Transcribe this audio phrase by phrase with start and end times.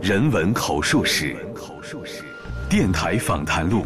[0.00, 1.36] 人文口述史，
[2.68, 3.84] 电台访谈录，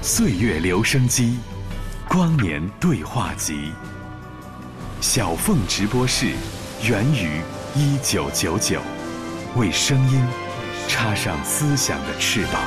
[0.00, 1.38] 岁月留声机，
[2.08, 3.72] 光年对话集，
[5.00, 6.28] 小凤直播室，
[6.88, 7.40] 源于
[7.74, 8.80] 一九九九，
[9.56, 10.22] 为声音
[10.86, 12.62] 插上思想的翅膀。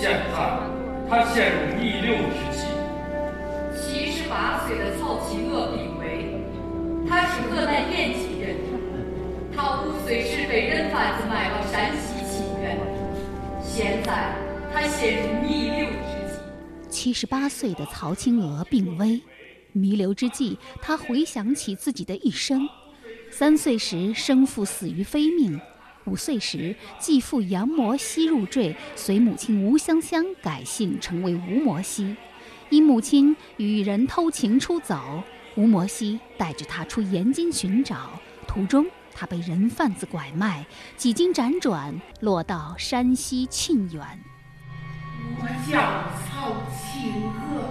[0.00, 0.20] 现在
[1.10, 2.62] 他陷入弥留之际。
[3.74, 6.40] 七十八岁的曹庆娥病危，
[7.08, 8.56] 他是河南延吉人，
[9.56, 12.78] 他五岁时被人贩子卖到山西沁源，
[13.60, 14.36] 现在
[14.72, 16.88] 他陷入弥留之际。
[16.88, 19.20] 七十八岁的曹青娥病危，
[19.72, 22.68] 弥留之际，他回想起自己的一生：
[23.32, 25.60] 三岁时生父死于非命，
[26.08, 32.16] 五岁时继父杨摩西入赘，随母亲吴香香改姓成为吴摩西。
[32.70, 35.22] 因母亲与人偷情出走，
[35.54, 40.64] 吴摩西带着他出延津寻找，途中他被人贩子拐卖，
[40.96, 44.02] 几经辗转，落到山西沁源。
[45.40, 45.78] 我叫
[46.24, 47.68] 曹庆娥，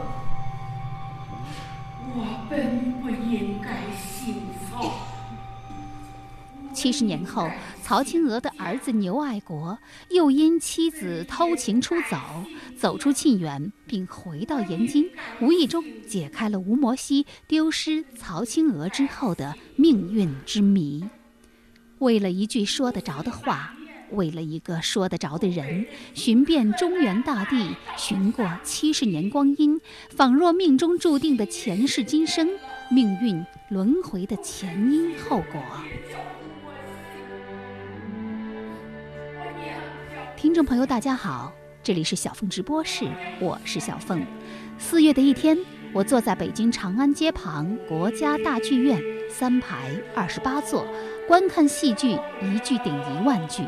[2.13, 5.16] 我本不应该姓曹。
[6.77, 7.49] 七十年后，
[7.81, 9.75] 曹青娥的儿子牛爱国
[10.11, 12.19] 又因妻子偷情出走，
[12.77, 15.09] 走出沁园，并回到延津，
[15.41, 21.03] 无意中解开了吴摩西丢失曹青娥之后的命运之谜。
[21.97, 23.73] 为了一句说得着的话，
[24.11, 29.81] 为了一个说得着的人，寻遍中原大地，寻过七十年光阴，
[30.11, 32.47] 仿若命中注定的前世今生，
[32.91, 35.59] 命运轮回的前因后果。
[40.37, 43.07] 听众朋友，大家好，这里是小凤直播室，
[43.41, 44.23] 我是小凤。
[44.77, 45.57] 四月的一天，
[45.91, 50.85] 我坐在北京长安街旁国家大剧院，三排二十八座，
[51.27, 53.63] 观看戏剧一句顶一万句。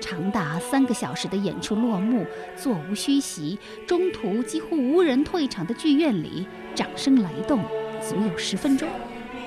[0.00, 2.26] 长达三个小时的演出落幕，
[2.56, 7.62] 座无虚席，中途几乎无人退场的剧院里，掌声雷动，
[8.00, 8.88] 足有十分钟。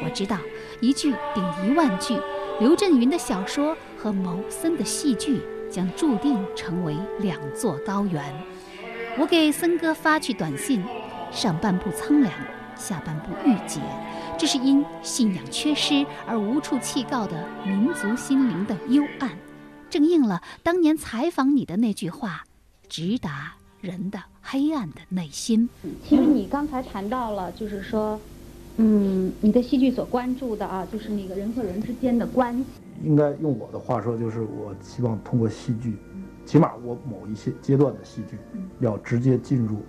[0.02, 0.38] 我知道，
[0.80, 2.18] 一句顶一万句，
[2.62, 5.42] 刘震云的小说和牟森的戏剧。
[5.76, 8.24] 将注定成为两座高原。
[9.20, 10.82] 我给森哥发去短信，
[11.34, 12.34] 上半部苍凉，
[12.78, 13.82] 下半部郁结，
[14.38, 19.32] 这是因信仰缺失而无处弃告的民族心灵的幽暗，
[19.90, 22.46] 正应了当年采访你的那句话：
[22.88, 25.68] 直达人的黑暗的内心。
[26.08, 28.18] 其实你刚才谈到了，就是说，
[28.78, 32.66] 嗯，你的戏剧所关注的啊，就是那个人和人之间的关系。
[33.04, 35.98] 应该用我的话说，就是我希望通过戏剧，
[36.46, 38.38] 起码我某一些阶段的戏剧，
[38.80, 39.84] 要直接进入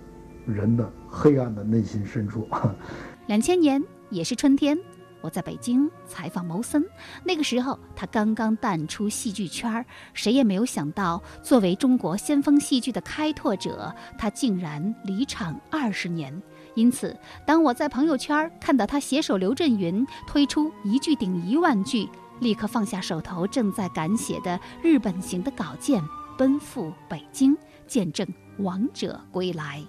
[0.45, 2.47] 人的黑暗的内心深处。
[3.27, 4.77] 两千年也是春天，
[5.21, 6.85] 我在北京采访牟森，
[7.23, 16.41] 那个时候他刚刚淡出戏剧圈儿，谁也没有想到，作为中国先锋戏剧的开拓者，他竟然离场二十年。
[16.75, 22.07] 因此，当我在朋友圈看到他携手刘震云推出一句顶一万句。
[22.39, 26.03] 立刻放下手头正在赶写的日本行的稿件，
[26.37, 28.27] 奔赴北京见证
[28.57, 29.83] 王者归来。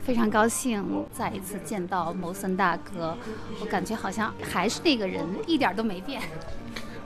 [0.00, 3.16] 非常高兴再一次见到牟森大哥，
[3.60, 6.20] 我感觉好像还是那个人，一点都没变。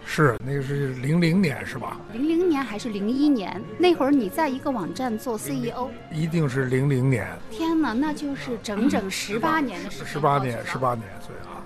[0.05, 2.01] 是，那个是零零年是吧？
[2.15, 3.63] 零零年还是零一年？
[3.79, 5.91] 那会儿你在一个网站做 CEO。
[6.11, 7.29] 一定是零零年。
[7.51, 10.07] 天哪，那就是整整十八年的时间。
[10.07, 11.58] 十八年，十八年，对啊。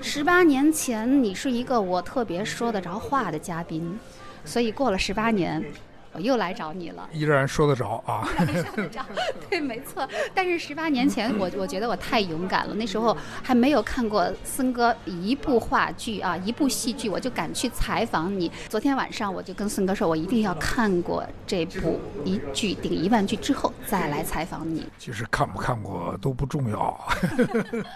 [0.00, 3.98] 十八年前，你是一个我特别说得着话的嘉宾，
[4.44, 5.62] 所以过了十八年，
[6.12, 7.08] 我又来找你了。
[7.12, 9.04] 依然说得着啊， 说得着，
[9.50, 10.08] 对，没错。
[10.34, 18.50] 但是十八年前，我我觉得我太勇敢了，那时候还没有看过森哥一部话剧啊，一部戏剧，我就敢去采访你。
[18.68, 24.86] 昨天晚上我就跟森哥说，我一定要看过这部一句顶一万句之后再来采访你。
[24.98, 26.98] 其实看不看过都不重要，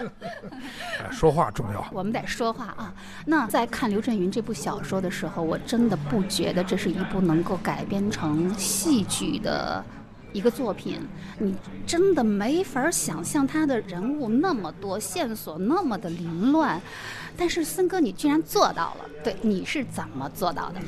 [1.11, 1.85] 说话重要。
[1.93, 2.93] 我们得说话啊。
[3.27, 9.85] 那在看刘震云这部小说的时候，我真的不觉得这是一部能够改编成戏剧的
[10.33, 10.99] 一个作品。
[11.39, 11.55] 你
[11.87, 16.81] 真的没法想象他的人物那么多，线索那么的凌乱。
[17.37, 19.07] 但是森哥，你居然做到了。
[19.23, 20.81] 对，你是怎么做到的？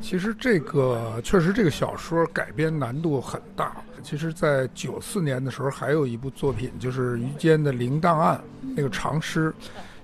[0.00, 3.76] 其实这个确实，这个小说改编难度很大。
[4.02, 8.40] 其实，在九四年的时候，还有一部作品，就是于坚的《零档案》
[8.74, 9.54] 那个长诗，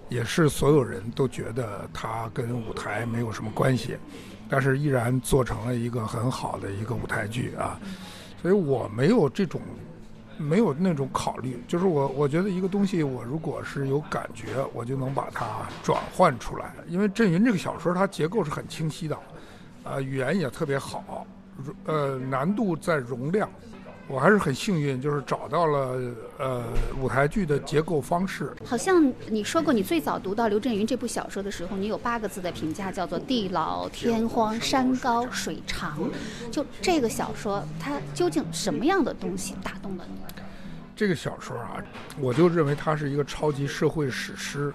[0.08, 3.96] 也是所有人都觉得它跟舞台没有什么关系，
[4.48, 7.78] 但是依然做成了一个很好的一个舞台剧啊。
[8.40, 9.60] 所以我没有这种。
[10.40, 15.44] 没有那种考虑，就是我我觉得一个东西，我如果是有感觉，我就能把它
[15.82, 16.72] 转换出来。
[16.86, 19.18] 因为郑云这个小说，它结构是很清晰的，
[19.82, 21.26] 啊，语言也特别好，
[21.86, 23.50] 呃，难度在容量。
[24.10, 26.00] 我还是很幸运，就是找到了
[26.38, 26.64] 呃
[26.98, 28.50] 舞台剧的结构方式。
[28.64, 35.98] 好像你说过，你最早读到刘震云这部小说的时候，你有八个字的评价，叫做“地老天荒，山高水长”。
[36.50, 40.18] 就这个小说，它究竟什么样的东西打动了你？
[40.96, 41.76] 这个小说啊，
[42.18, 44.72] 我就认为它是一个超级社会史诗，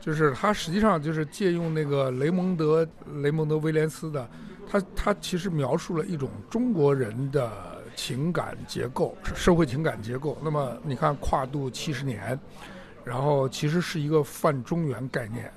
[0.00, 2.84] 就是它实际上就是借用那个雷蒙德
[3.22, 4.28] 雷蒙德威廉斯的，
[4.68, 7.77] 他他其实描述了一种中国人的。
[7.98, 10.38] 情感结构，社会情感结构。
[10.40, 12.38] 那么你看，跨度七十年，
[13.04, 15.52] 然后其实是一个泛中原概念，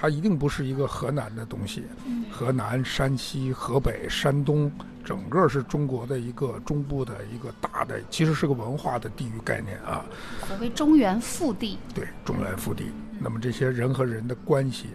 [0.00, 1.84] 它一定不是一个河南的东西。
[2.30, 4.72] 河南、山西、河北、山东，
[5.04, 10.02] 整个是中国的一个中部的一个大的，其实是个文化的地域概念啊。
[10.48, 11.78] 所谓中原腹地。
[11.94, 12.86] 对，中原腹地。
[13.20, 14.86] 那么这些人和人的关系，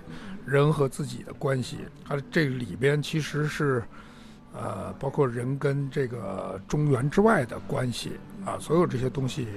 [0.47, 1.77] 人和自己的关系，
[2.07, 3.83] 它这里边其实是。
[4.59, 8.13] 呃，包括人跟这个中原之外的关系
[8.43, 9.47] 啊，所有这些东西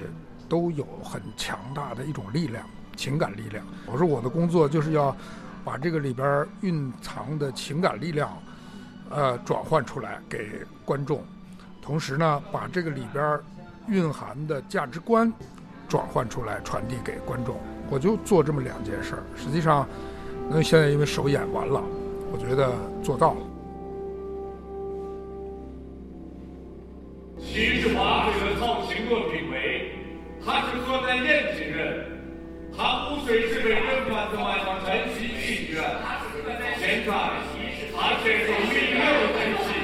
[0.48, 2.62] 都有很强大的一种力量，
[2.96, 3.64] 情感力量。
[3.86, 5.16] 我说我的工作就是要
[5.64, 8.30] 把这个里边蕴藏的情感力量，
[9.08, 11.24] 呃，转换出来给观众，
[11.80, 13.40] 同时呢，把这个里边
[13.88, 15.32] 蕴含的价值观
[15.88, 17.58] 转换出来传递给观众。
[17.88, 19.22] 我就做这么两件事儿。
[19.34, 19.88] 实际上，
[20.48, 21.82] 那现在因为首演完了，
[22.30, 22.70] 我觉得
[23.02, 23.40] 做到了。
[27.42, 29.92] 七十八岁的曹清娥评为，
[30.44, 32.06] 他是河南延吉人，
[32.76, 35.82] 他五岁时被人贩子卖到山西平原，
[36.78, 37.10] 现在
[37.96, 39.00] 他接受弥留
[39.34, 39.79] 之际。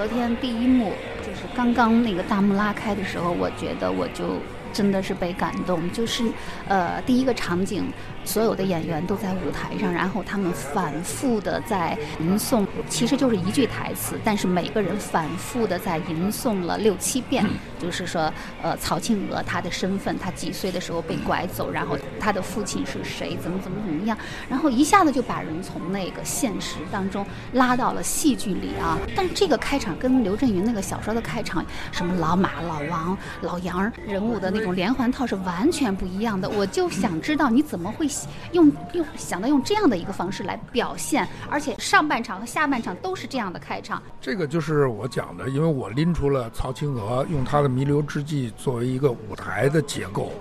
[0.00, 4.38] 昨天第一幕就是刚刚那个大幕拉开的时候，我觉得我就
[4.72, 6.24] 真的是被感动，就是
[6.68, 7.84] 呃第一个场景。
[8.22, 17.44] 所有的演员都在舞台上，然后他们反复的在吟诵，其实就是一句台词，但是每个人反复的在吟诵了六七遍，
[17.80, 18.32] 就是说，
[18.62, 24.16] 呃，曹庆娥她的身份，她几岁的时候被拐走，然后她的父亲是谁，怎么怎么怎么样，
[24.48, 28.96] 然后一下子就把人从那个现实当中拉到了戏剧里啊。
[29.16, 36.48] 但这个开场跟刘震云那个小说的开场，什么老马、老王、老杨人物的那种连环套是完全不一样的。
[36.48, 38.06] 我就想知道你怎么会。
[38.52, 44.02] 用用想到用这样的一个方式来表现，而且上半场和下半场都是这样的开场。
[44.20, 50.32] 这个就是我讲的，因为我拎出了曹青娥用她的弥留之际作为一个舞台的结构，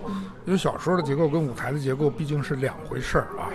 [0.45, 3.47] 因为小说的结构跟舞台的结构毕竟是两回事儿啊，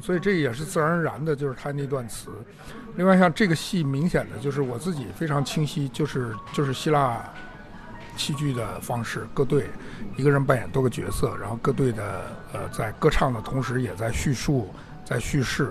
[0.00, 2.30] 所以这也是自然而然的，就是他那段词。
[2.96, 7.22] 另外，像这个戏，明显的就是我自己非常清晰，就是就是希腊。
[8.14, 9.70] 戏剧的方式，各队
[10.16, 14.68] 一个人扮演多个角色，然后各队的呃在歌唱的同时也在叙述，
[15.02, 15.70] 在叙事，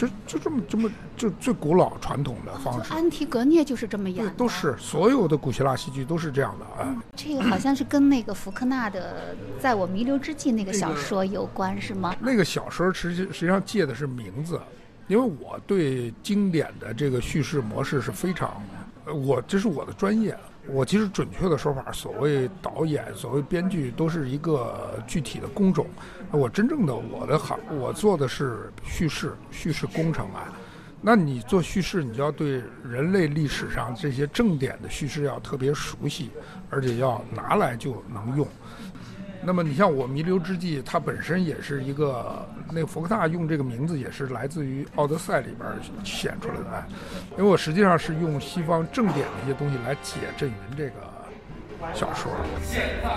[0.00, 2.90] 就就这么这么就最古老传统的方式。
[2.94, 7.02] 安提格涅就是这么演的，都是所有的古希腊戏剧都是这样的啊。
[7.14, 12.16] 这个好像是跟那个福克纳的《在我弥留之际》那个小说有关，是吗？
[12.18, 14.58] 那个小说实际实际上借的是名字，
[15.06, 18.62] 因为我对经典的这个叙事模式是非常，
[19.04, 20.34] 我这是我的专业。
[20.66, 25.86] 我其实准确的说法，所谓导演、所谓编剧，都是一个具体的工种。
[26.32, 30.52] 我真正的我的行，我做的是叙事、叙事工程啊。
[31.02, 36.30] 那你做叙事，你就要对人类历史上这些正典的叙事要特别熟悉，
[36.68, 38.46] 而且要拿来就能用。
[39.42, 45.66] 那么你像我弥留之际，它本身也是一个，那福克纳用这个名字也是来自于《奥德赛》里边
[46.04, 46.84] 显出来的，
[47.38, 50.92] 因为我实际上是用西方正典的一些东西来解郑云这个
[51.94, 52.30] 小说。
[52.62, 53.10] 现在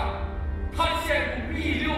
[0.74, 1.92] 他陷入弥留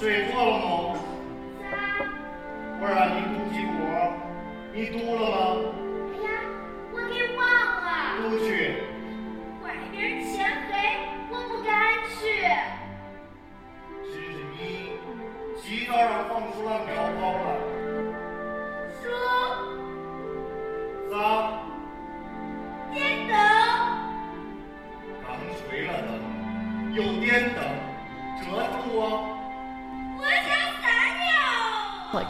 [0.00, 0.98] 睡着了吗？
[2.80, 3.84] 我让你读经过，
[4.72, 5.36] 你读了吗？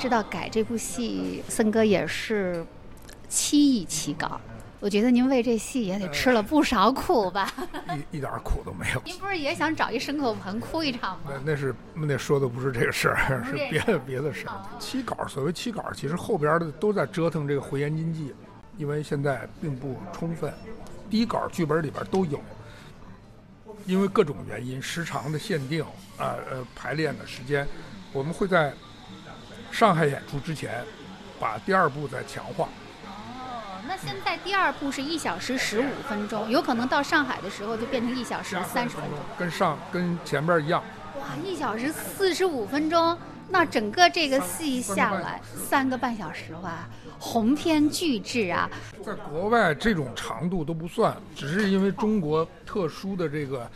[0.01, 2.65] 知道改这部戏，森哥也是
[3.29, 4.41] 七亿起稿。
[4.81, 7.53] 我觉得您为这戏也得吃了不少苦吧？
[8.11, 9.03] 一一点苦都没有。
[9.05, 11.33] 您不是也想找一牲口棚哭一场吗？
[11.45, 14.55] 那那是那说的不是这个事儿，是 别的别的事儿。
[14.79, 18.35] 七稿，所谓七稿，其实后边的都在折腾这个回言经济，
[18.79, 20.51] 因为现在并不充分。
[21.11, 22.41] 第一稿剧本里边都有，
[23.85, 25.83] 因为各种原因，时长的限定
[26.17, 27.69] 啊，呃，排练的时间，
[28.15, 28.73] 我们会在
[29.71, 30.85] 上海演出之前
[31.39, 32.69] 把第二部再强化。
[33.05, 40.83] 哦那现在第二部是一小时十五分钟，有可能到上海的时候就变成一小时三十分钟，跟上跟前边一样。
[41.19, 46.87] 哇，一小时四十五分钟，那整个这个戏下来三个半小时哇，
[47.19, 48.71] 鸿篇巨制啊！
[49.05, 53.69] 在国外这种长度都不算，只是因为中国特殊的这个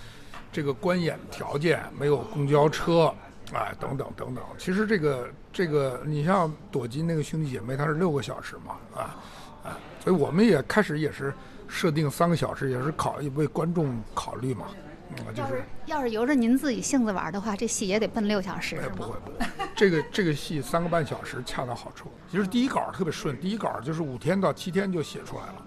[0.52, 3.12] 这个观演条件，没有公交车，
[3.54, 4.44] 哎，等等等等。
[4.58, 9.16] 其实这个这个，你像朵金那个兄弟姐妹，它是六个小时嘛，啊。
[9.64, 11.32] 啊，所以我们也开始也是
[11.66, 14.66] 设定三个小时，也是考为观众考虑嘛。
[15.16, 18.76] 嗯，就是要是由着您自己性子玩的话，这戏也得奔六小时。
[18.76, 22.10] 哎，不会不会，这个这个戏三个半小时恰到好处。
[22.30, 25.66] 其实第一稿特别顺，第一稿就是五天到七天就写出来了，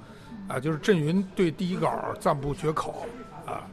[0.49, 3.07] 啊，就是郑云对第一稿赞不绝口，
[3.47, 3.65] 啊，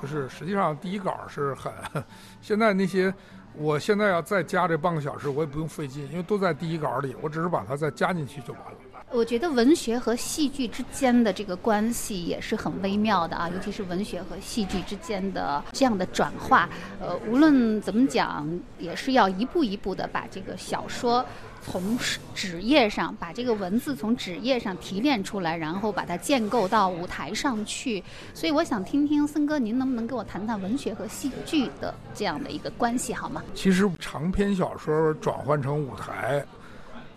[0.00, 1.72] 就是实际上第一稿是很，
[2.40, 3.12] 现在那些
[3.54, 8.78] 我现在要再加这半个小时，我也不用费劲，因为都在第一稿里，我只是把它再加进去就完了。
[9.10, 16.66] 我觉得文学和戏剧之间的这个关系也是很微妙的啊，尤其是文学和戏剧之间的这样的转化。
[16.98, 21.22] 呃，无论怎么讲，也是要一步一步的把这个小说
[21.64, 21.98] 从
[22.34, 28.02] 纸页上，把这个文字从纸页上提炼出来，然后把它建构到舞台上去。
[28.34, 33.42] 所以我想听听森哥，您能不能给我谈谈文学和戏剧的这样的一个关系，好吗？
[33.54, 36.44] 其实长篇小说转换成舞台。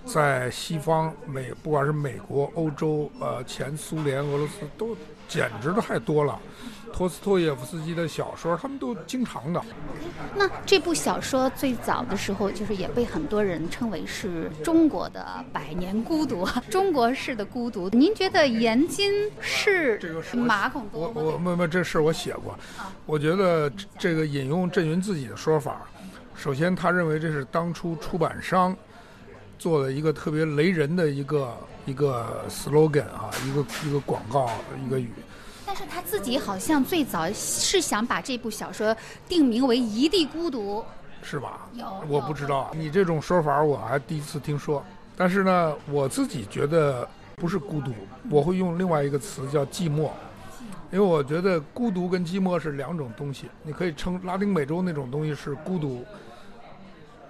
[0.05, 4.95] 在西方美，不管是美国、欧洲、呃前苏联、俄罗斯，都
[5.27, 6.39] 简直的太多了。
[6.94, 9.62] 托斯托耶夫斯基的小说，他们都经常的。
[10.34, 17.89] 那这部小说最早的时候，就是也被很多人称为是中国的百年孤独， 中国式的孤独。
[17.89, 20.00] 您觉得严金是
[20.34, 21.13] 马孔多吗？
[21.15, 22.58] 我我没没，这事我写过。
[23.05, 25.82] 我觉得这个引用郑云自己的说法，
[26.34, 28.74] 首先他认为这是当初出版商。
[29.58, 34.49] 做了一个特别雷人的一个一个 slogan 啊，一个一个广告
[34.85, 35.11] 一个语。
[35.65, 38.95] 但是他自己好像最早是想把这部小说
[39.27, 40.79] 定名为《一地孤独》，
[41.23, 41.67] 是吧？
[41.73, 44.83] 有，我不知道你这种说法我还第一次听说。
[45.17, 47.91] 但是呢，我自己觉得不是孤独，
[48.29, 50.09] 我会用另外一个词叫寂寞，
[50.91, 53.49] 因为我觉得孤独跟寂寞是两种东西。
[53.63, 56.05] 你可以称拉丁美洲那种东西是孤独，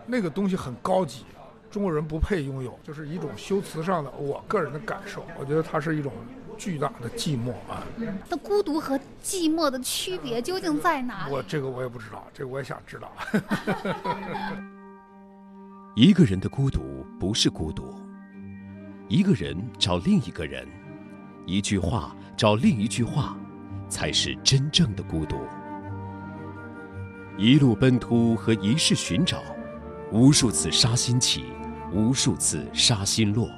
[0.05, 1.25] 那个东西很高级。
[1.75, 5.25] 中国人不配拥有，就是一种修辞上的我个人的感受。
[5.37, 6.13] 我觉得它是一种
[6.57, 7.83] 巨大的寂寞啊。
[8.29, 11.27] 那孤独和寂寞的区别究竟在哪？
[11.29, 13.11] 我这个我也不知道，这个我也想知道。
[15.97, 17.93] 一个人的孤独不是孤独，
[19.09, 20.65] 一个人找另一个人，
[21.45, 23.35] 一句话找另一句话，
[23.89, 25.41] 才是真正的孤独。
[27.37, 29.43] 一路奔突和一世寻找，
[30.13, 31.43] 无数次杀心起，
[31.95, 33.49] 无数次杀心落。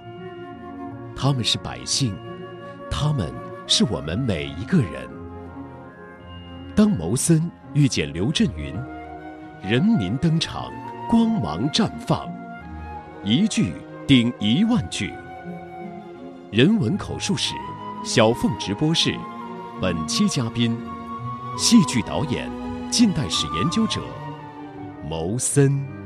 [1.15, 2.15] 他们是百姓，
[2.89, 3.33] 他们
[3.65, 5.09] 是我们每一个人。
[6.75, 8.75] 当牟森遇见刘震云，
[9.63, 10.71] 人民登场，
[11.09, 12.31] 光芒绽放，
[13.23, 13.73] 一句
[14.05, 15.11] 顶一万句。
[16.51, 17.55] 人文口述史，
[18.03, 19.15] 小凤直播室，
[19.81, 20.77] 本期嘉宾，
[21.57, 22.47] 戏剧导演、
[22.91, 23.99] 近代史研究者
[25.09, 25.96] 牟森。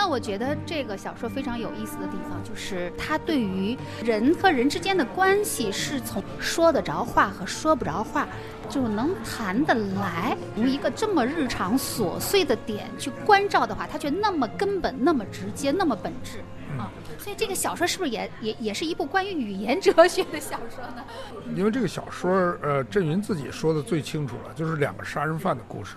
[0.00, 8.26] 那我觉得这个小说非常有意思的地方，就是它对于人和人之间的关系，是从说得着话和说不着话，
[8.70, 10.34] 就能谈得来。
[10.54, 16.38] 从一个这么日常琐碎的点去关照的话，它却那么根本、那么直接、那么本质
[16.78, 16.90] 啊。
[17.18, 21.04] 所以这个小说是不是也也也是一部关于语言哲学的小说呢？
[21.54, 25.96] 因为这个小说，呃，郑云自己说的最清楚了，就是两个杀人犯的故事，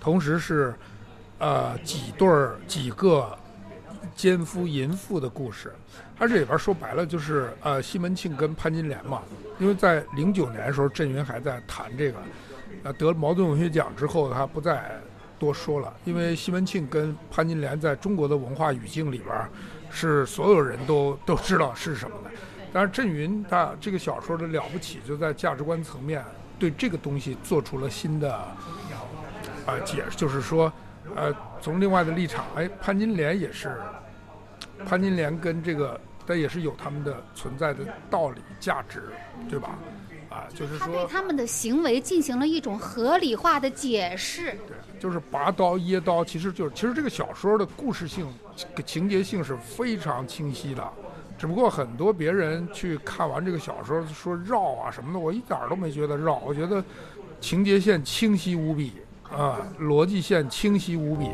[0.00, 0.74] 同时是，
[1.38, 3.38] 呃，几对儿几个。
[4.14, 5.72] 奸夫淫妇的故事，
[6.16, 9.22] 他这里边说白了就是呃西门庆跟潘金莲嘛，
[9.58, 12.18] 因为在零九年的时候，郑云还在谈这个，
[12.84, 15.00] 呃得了茅盾文学奖之后，他不再
[15.38, 19.34] 多说了，因为西门庆跟潘金莲在中国的文化语境里边，
[19.90, 22.30] 是所有人都都知道是什么的。
[22.72, 26.24] 但是郑云他这个小说的了不起，就在价值观层面
[26.58, 28.44] 对这个东西做出了新的
[29.66, 30.72] 呃解释，就是说。
[31.14, 31.30] 呃，
[31.60, 33.76] 从另外的立场，哎，潘金莲也是，
[34.86, 39.04] 潘金莲跟这个，但也是有他们的存在的道理、价值，
[39.48, 39.78] 对吧？
[40.30, 44.50] 啊，就是说，他对他们的行为进行了一种合理化的解释。
[44.66, 48.26] 对，就是拔刀噎刀，其实就是，其实这个小说的故事性、
[48.84, 50.82] 情节性是非常清晰的，
[51.38, 56.82] 只不过很多别人去看完这个小说说绕啊什么的，我一点都没觉得绕，我觉得
[57.40, 58.92] 情节线清晰无比。
[59.30, 61.28] 啊，逻辑线清晰无比。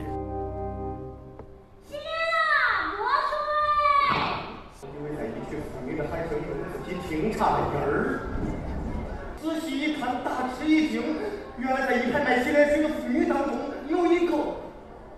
[7.41, 8.21] 自己听差了音儿。
[9.41, 11.03] 仔细一看，大吃一惊，
[11.57, 13.57] 原来在一排卖洗脸水的妇女当中，
[13.89, 14.37] 有一个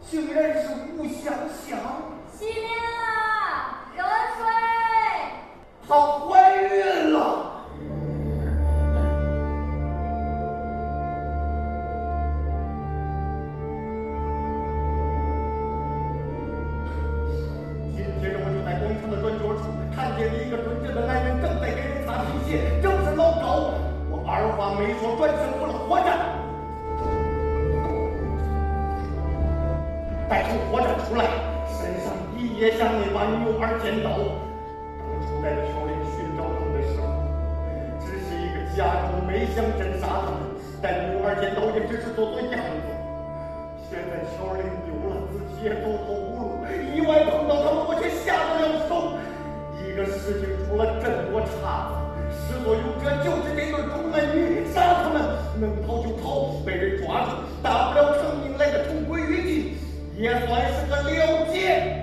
[0.09, 1.35] 竟然是吴香
[1.67, 1.77] 香。
[2.33, 4.05] 洗脸了，热
[4.39, 4.47] 水。
[5.89, 5.97] 她
[24.83, 26.11] 们一说转身不老活着的。
[30.29, 31.23] 歹徒活着出来，
[31.71, 34.11] 身上一夜像那把牛儿尖刀。
[34.99, 37.07] 当初在条林寻找他们的时候，
[38.01, 40.51] 只是一个假装，没想真杀他们。
[40.83, 42.91] 但牛儿尖刀也只是做做样子。
[43.89, 49.15] 现在条林丢了，自己也走投无路，意外碰到他们，我却下不了手。
[49.79, 52.12] 一个事情出了这么多岔子。
[52.47, 55.23] 是弱勇者，就是这个中门女侠，他们
[55.61, 57.31] 能跑就跑，被人抓住，
[57.63, 59.77] 大不了成命来个同归于尽，
[60.17, 62.02] 也算是个了结。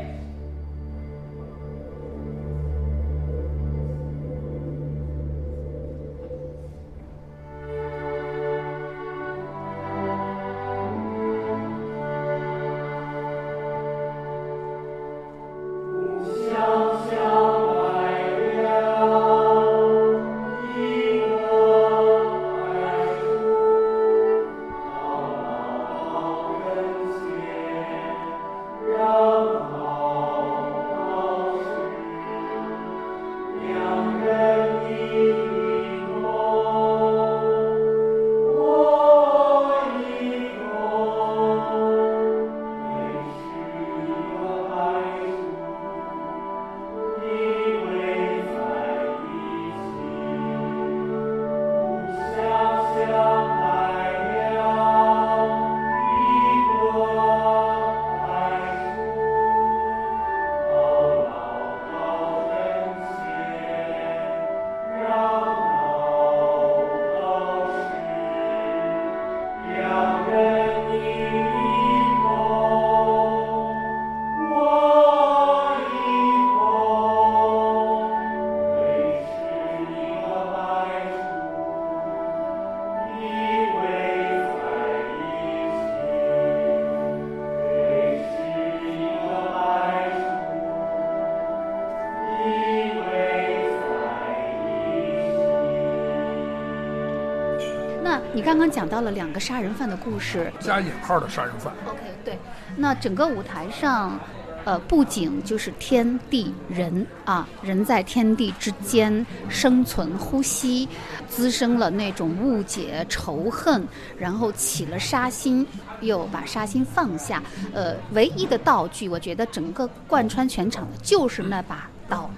[98.59, 101.73] 刚刚讲到了两个杀人犯的故事，加引号的杀人犯。
[101.87, 102.37] OK，对，
[102.75, 104.19] 那整个舞台上，
[104.65, 110.89] 呃，布景就是天地人啊，人在天地之间生存呼吸，
[111.29, 115.65] 滋生了那种误解、仇恨，然后起了杀心，
[116.01, 117.41] 又把杀心放下。
[117.73, 122.29] 呃，唯一的道具，我觉得整个贯穿全场的就是那把刀。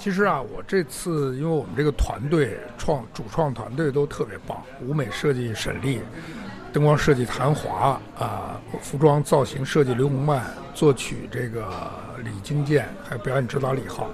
[0.00, 6.00] 其实啊，我这次因为我们这个团队创主创团队都特别棒，舞美设计沈丽，
[6.72, 10.42] 灯光设计谭华啊、服装造型设计刘洪曼，
[10.74, 11.70] 作曲这个
[12.24, 14.08] 李金健，还有表演指导李浩，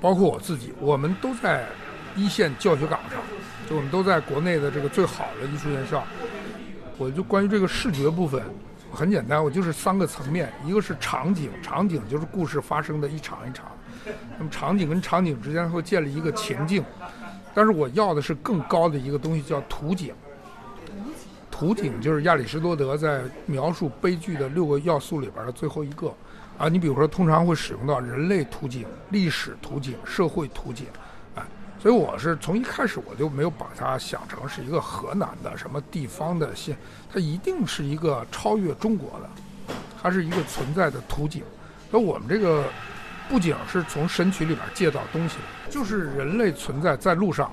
[0.00, 1.66] 包括我自己，我们都在
[2.14, 3.20] 一线教学岗上，
[3.68, 6.04] 就我们都在国内的这个最好的艺术院校。
[6.96, 8.40] 我就关于这个视觉部分，
[8.92, 13.66] 很简单，我就是三个层面，一个是场景，场景就是故事发生的一场一场。
[14.38, 16.84] 那么场景跟场景之间会建立一个情境，
[17.54, 20.14] 但是我要的是更高的一个东西，叫图景。
[21.50, 26.12] 图景就是亚里士多德在描述悲剧的六个要素里边的最后一个。
[26.56, 30.86] 啊，你比如说，通常会使用到人类图景、历史图景、社会图景，
[31.34, 31.42] 哎，
[31.80, 36.76] 所以我是从一开始我就没有把它想成是一个河南的什么地方的县，
[37.12, 41.42] 它一定是一个超越中国的，它是一个存在的图景。
[41.90, 42.64] 那我们这个
[43.28, 45.36] 不仅是从《神曲》里边借到东西，
[45.70, 47.50] 就是人类存在在路上，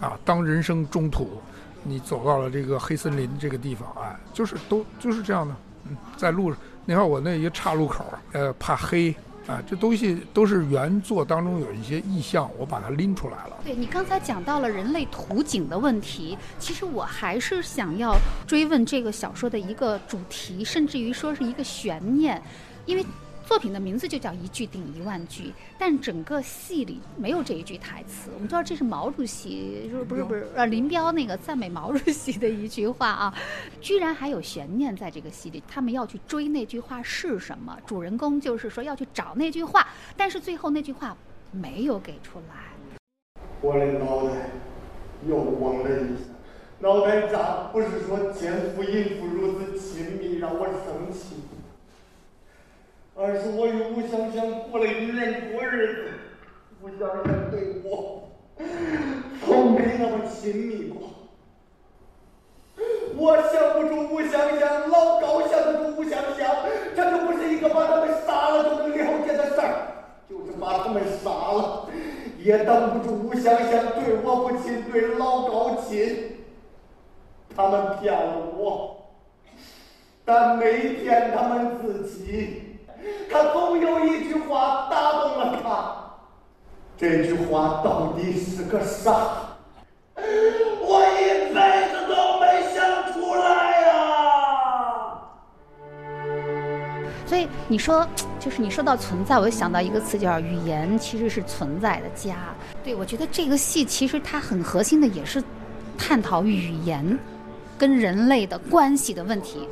[0.00, 1.40] 啊，当人生中途，
[1.82, 5.54] 你走到了这个黑森林这个地方，哎，就是都就是这样的，
[5.88, 6.58] 嗯，在路上。
[6.84, 9.14] 你看我那一个岔路口，呃，怕黑
[9.46, 13.56] 啊，这东西都是原作当中有一些意象，我把它拎出来了。
[13.64, 18.16] 对你刚才讲到了人类图景的问题，其实我还是想要
[18.46, 22.40] 追问这个小说的一个主题，甚至于说是一个悬念，
[22.86, 23.04] 因为
[23.46, 28.28] 作品的名字就叫一句顶一万句，但整个戏里没有这一句台词。
[28.34, 33.34] 我们知道这是毛主席，就是不是不是呃林彪那个赞美毛主席的一句话啊，
[33.80, 37.78] 居然还有悬念在这个戏里，他们要去追那句话是什么？
[37.86, 41.16] 主人公就是说要去找那句话，但是最后那句话
[41.52, 43.44] 没有给出来。
[43.60, 44.50] 我的脑袋
[45.24, 46.24] 又嗡了一下，
[46.80, 51.36] 脑袋咋不是说奸夫淫妇如此亲密让我生气，
[53.18, 56.04] 而是我与吴香香过了一年多日子，
[56.82, 58.28] 吴香香对我
[59.42, 61.08] 从没那么亲密过。
[63.16, 66.54] 我想不出吴香香，老高想得出吴香香，
[66.94, 69.74] 这就不是一个把他们杀了就能了解的事儿，
[70.28, 71.88] 就是把他们杀了。
[72.38, 76.36] 也挡不住吴香香对我不亲，对老高亲。
[77.56, 79.06] 他们骗了我，
[80.22, 82.65] 但没骗他们自己。
[83.30, 85.94] 他总有一句话打动了他，
[86.96, 89.12] 这句话到底是个啥？
[90.16, 93.46] 我一辈子都没想出来
[93.82, 93.88] 呀、
[97.26, 98.06] 所以你说，
[98.38, 102.36] 就是你说到存在，我就想到一个词叫语言，其实是存在的家。
[102.84, 105.42] 对我觉得这个戏其实它很核心的也是
[105.98, 107.18] 探讨语言
[107.76, 109.68] 跟人类的关系的问题。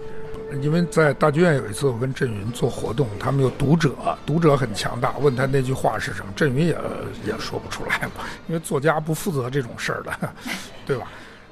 [0.63, 6.79] 因为在大剧院有一次，我跟郑云做活动，他们有读者，读者很强大，问他那句话是什么，郑云也
[7.27, 10.35] 也说不出来嘛，因为作家不负责这种事儿的，
[10.87, 11.07] 对吧？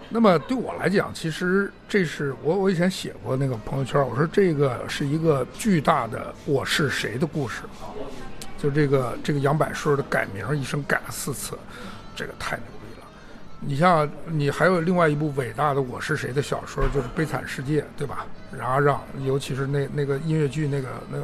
[0.08, 7.62] 那么对我来讲，其实这是我我以前写过那个朋友圈，我说这个是一个巨大的我是谁的故事，
[8.58, 11.58] 就这个这个杨柏顺的改名一生改了四次，
[12.14, 13.06] 这个太牛逼了。
[13.58, 18.26] 你像你还有另外一部伟大的《我是谁》的小说，就是《悲惨世界》，对吧？
[18.56, 21.18] 然后让，尤其是那那个音乐剧那个那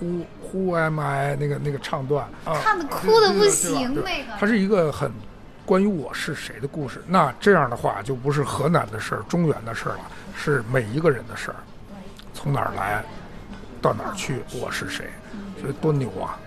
[0.00, 5.10] Who Who Am I 那个那个唱段啊，看得哭的不行那个它是一个很
[5.66, 7.02] 关于我是谁的故事。
[7.06, 10.00] 那这样的话，就不是河南的事儿、中原的事儿了，
[10.36, 11.56] 是每一个人的事儿。
[12.32, 13.04] 从哪儿来，
[13.82, 15.10] 到哪儿去，我是谁，
[15.60, 16.38] 所以多牛啊！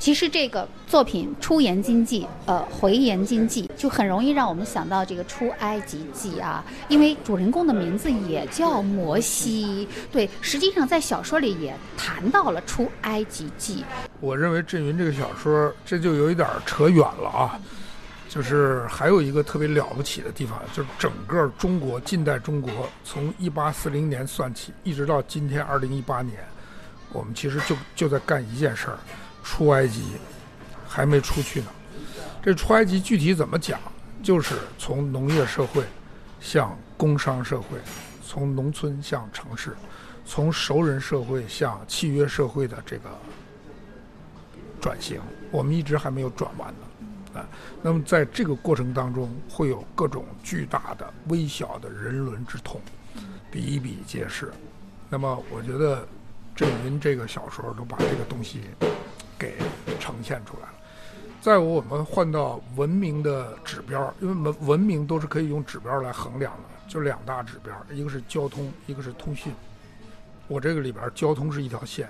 [0.00, 9.86] 其实这个作品出言经济，呃，回言经济，就很容易让我们想到这个出埃及记啊，因为主人公的名字也叫摩西。
[10.10, 13.84] 对，实际上在小说里也谈到了出埃及记。
[14.20, 17.60] 我认为郑云这个小说，这就有一点扯远了啊。
[18.26, 26.38] 就是还有一个特别了不起的地方，就是整个中国近代中国从一八四零年算起，一直到今天二零一八年，
[27.12, 28.98] 我们其实就就在干一件事儿，
[29.42, 30.04] 出埃及，
[30.86, 31.66] 还没出去呢。
[32.42, 33.78] 这出埃及具体怎么讲？
[34.22, 35.82] 就是从农业社会
[36.40, 37.78] 向工商社会，
[38.22, 39.74] 从农村向城市，
[40.26, 43.08] 从熟人社会向契约社会的这个
[44.80, 47.40] 转型，我们一直还没有转完呢。
[47.40, 47.48] 啊，
[47.80, 52.80] 那么在这个过程当中，会有各种巨大的、微小的人伦之痛，
[53.50, 54.52] 比比皆是。
[55.08, 56.06] 那么，我觉得
[56.54, 58.62] 郑云这个小说都把这个东西
[59.40, 59.56] 给
[59.98, 60.74] 呈现出来了。
[61.40, 69.52] 再有我们换到文明的指标，因为文文明都是可以用指标来衡量的，就两大指标，一个是交通，一个是通讯。
[70.46, 72.08] 我这个里边，交通是一条线，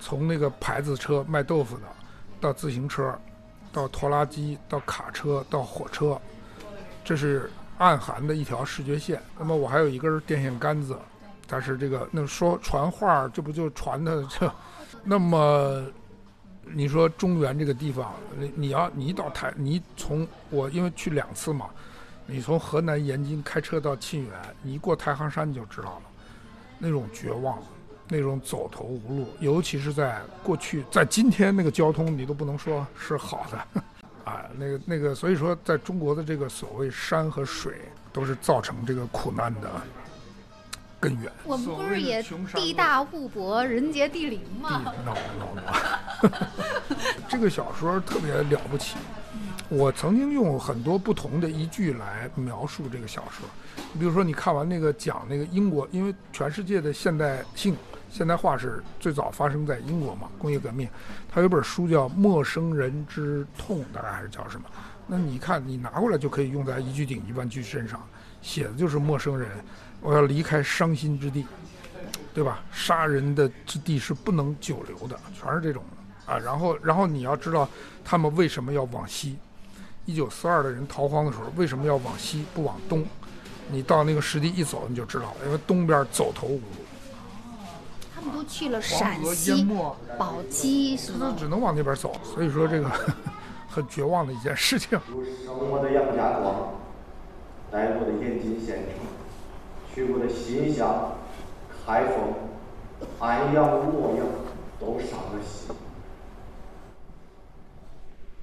[0.00, 1.82] 从那个牌子车卖豆腐的，
[2.40, 3.16] 到自行车。
[3.72, 6.18] 到拖拉机，到卡车，到火车，
[7.04, 9.20] 这是暗含的一条视觉线。
[9.38, 10.96] 那么我还有一根电线杆子，
[11.46, 14.50] 但是这个那说传话，这不就传的这？
[15.04, 15.84] 那么
[16.72, 21.66] 你说中原这个地方，你你要你到台，你从我因为去两次嘛，
[22.26, 26.02] 你从河南延津开车到沁源，你一过太行山你就知道了，
[26.78, 27.58] 那种绝望。
[28.08, 33.80] 那种走投无路，尤其是在过去， 在今天那个交通你都不能说是好的，
[34.24, 37.80] 啊，那个那个，所以说在中国的这个所谓山和水，
[38.12, 39.68] 都是造成这个苦难的
[41.00, 41.32] 根源。
[41.42, 42.22] 我们不是也
[42.54, 45.14] 地大物博，人杰地灵吗？no no
[45.56, 45.60] no，
[47.28, 48.96] 这个小说特别了不起。
[49.68, 53.48] 我曾经用很多不同的依据来描述这个小说，
[53.92, 57.76] 你比如说，你看完那个讲那个英国，因为全世界的现代性。
[58.08, 60.30] 现代化是最早发生在英国嘛？
[60.38, 60.88] 工业革命，
[61.28, 64.64] 他有本书叫《陌生人之痛》，大概还是叫什么？
[65.08, 68.00] 那你看，你拿过来就可以用在一句顶一万句身上，
[68.40, 69.50] 写的就是陌生人，
[70.00, 71.44] 我要离开伤心之地，
[72.32, 72.62] 对吧？
[72.72, 75.82] 杀人的之地是不能久留的，全是这种
[76.26, 76.38] 啊。
[76.38, 77.68] 然后，然后你要知道
[78.04, 79.36] 他们为什么要往西？
[80.04, 83.04] 一九四二的人逃荒的时候为什么要往西不往东？
[83.68, 86.62] 你到那个实地一走你就知道了，因为东边走投无路。
[88.14, 89.64] 他们都去了陕西
[90.16, 92.88] 宝鸡，他只能往那边走，所以说这个
[93.68, 94.90] 很绝望的一件事情。
[95.44, 96.70] 生活的杨家庄，
[97.72, 98.94] 待过的延津县城，
[99.92, 101.12] 去过的新乡、
[101.84, 102.32] 开封、
[103.18, 104.24] 安阳、洛阳，
[104.78, 105.72] 都上了戏。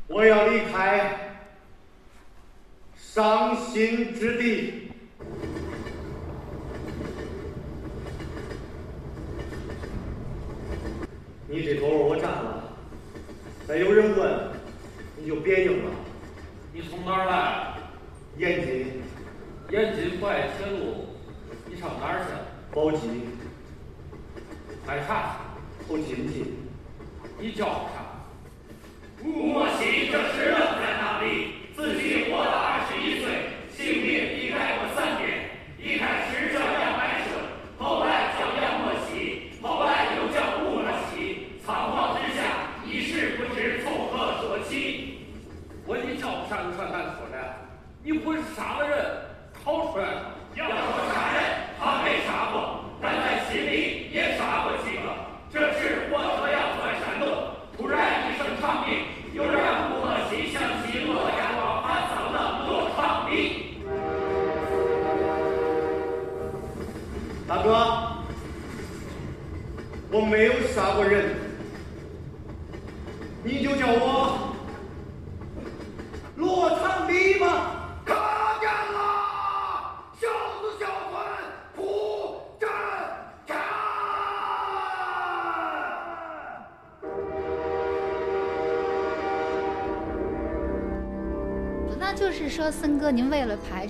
[0.08, 1.40] 我要离开
[2.96, 4.92] 伤心之地。
[11.48, 12.76] 你这头我占了，
[13.68, 14.50] 再有人问，
[15.18, 15.92] 你就别应了。
[16.74, 17.74] 你从哪儿来？
[18.38, 19.02] 延津。
[19.70, 21.08] 延津不爱铁路，
[21.68, 22.76] 你上哪儿去？
[22.76, 23.22] 宝鸡。
[24.86, 25.38] 干啥？
[25.88, 26.56] 投经济。
[27.40, 28.04] 你叫啥？
[29.24, 29.54] 吴
[30.14, 30.53] Jesus.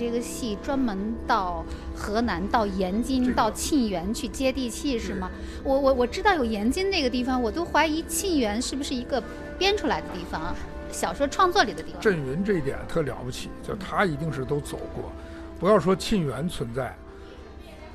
[0.04, 1.64] 这个戏，专门到
[1.96, 5.30] 河南、到延津、到沁源去接地气，是吗？
[5.62, 9.22] 我我我知道有延津那个地方，我都怀疑沁源是不是一个。
[9.56, 10.52] 编出来的地方，
[10.90, 12.00] 小说创作里的地方。
[12.00, 15.12] 镇云这一点特了不起，就他一定是都走过。
[15.60, 16.92] 不要说沁源存在，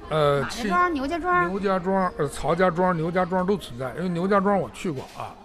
[0.10, 3.93] 呃，马家庄、牛家庄、牛家庄、呃，曹家庄、牛家庄都存在。
[3.98, 5.36] 因为牛家庄我去过啊，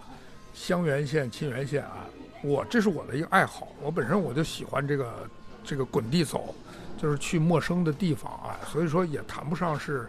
[0.55, 2.07] 襄垣县、沁源县啊，
[2.45, 3.67] 我这是我的一个爱好。
[3.83, 5.29] 我本身我就喜欢这个
[5.65, 6.55] 这个滚地走，
[6.97, 10.09] 就是去陌生的地方啊，所以说也谈不上是。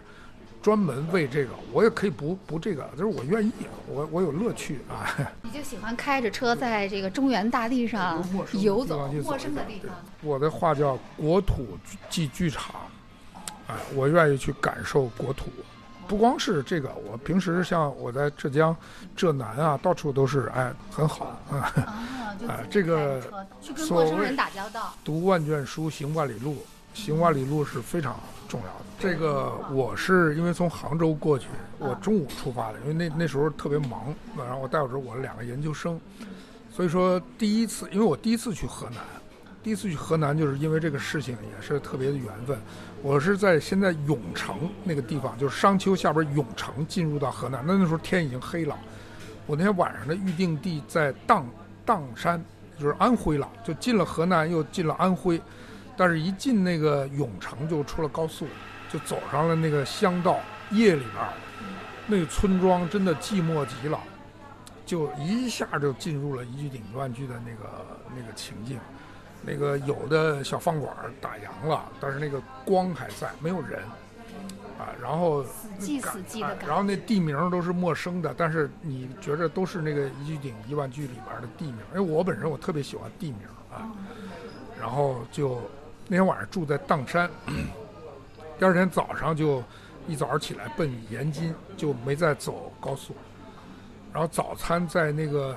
[0.62, 3.52] 专门为这个，我也可以不不这个，就是我愿意，
[3.86, 5.06] 我我有乐趣啊。
[5.42, 8.20] 你就喜欢开着车在这个中原大地上
[8.52, 9.94] 游走，陌生的地方。
[10.22, 11.78] 我的话叫国土
[12.10, 12.74] 即剧场，
[13.68, 15.50] 哎，我愿意去感受国土，
[16.08, 18.76] 不光是这个，我平时像我在浙江
[19.14, 21.72] 浙南啊，到处都是哎很好啊。
[22.48, 23.20] 哎，这个
[23.60, 26.56] 去跟陌生人打交道，读万卷书，行万里路，
[26.94, 28.84] 行万里路是非常重要的。
[28.98, 31.46] 这个我是因为从杭州过去，
[31.78, 36.00] 我中午出发的，因为那那时候特别忙，然后我带着我两个研究生，
[36.72, 39.00] 所以说第一次，因为我第一次去河南，
[39.62, 42.58] 第一次去河南就是因为这个事情也是特别的缘分。
[43.02, 48.76] 我是在现在永城那个地方，就是商丘下边永城进入到河南，那那时候天已经黑了。
[49.46, 51.44] 我那天晚上的预定地在砀
[51.86, 52.44] 砀山，
[52.78, 55.40] 就是安徽了，就进了河南又进了安徽，
[55.96, 58.46] 但是一进那个永城就出了高速，
[58.92, 60.40] 就走上了那个乡道，
[60.72, 61.32] 夜里边儿
[62.06, 64.00] 那个村庄真的寂寞极了，
[64.84, 68.78] 就一下就进入了一句顶一万句的那个那个情境。
[69.42, 73.80] 那个有的小饭馆儿打烊了，但是那个光还在，没有人
[74.76, 74.90] 啊。
[75.00, 75.44] 然后
[75.80, 81.76] 寂死记的感觉然后那地名都是陌生的，但是你觉着都是那个一句顶一万句里边的地名。
[81.94, 83.92] 因为我本身我特别喜欢地名儿啊，
[84.80, 85.60] 然后就
[86.08, 87.30] 那天晚上住在砀山，
[88.58, 89.62] 第二天早上就
[90.08, 93.14] 一早上起来奔延津，就没再走高速。
[94.12, 95.56] 然后早餐在那个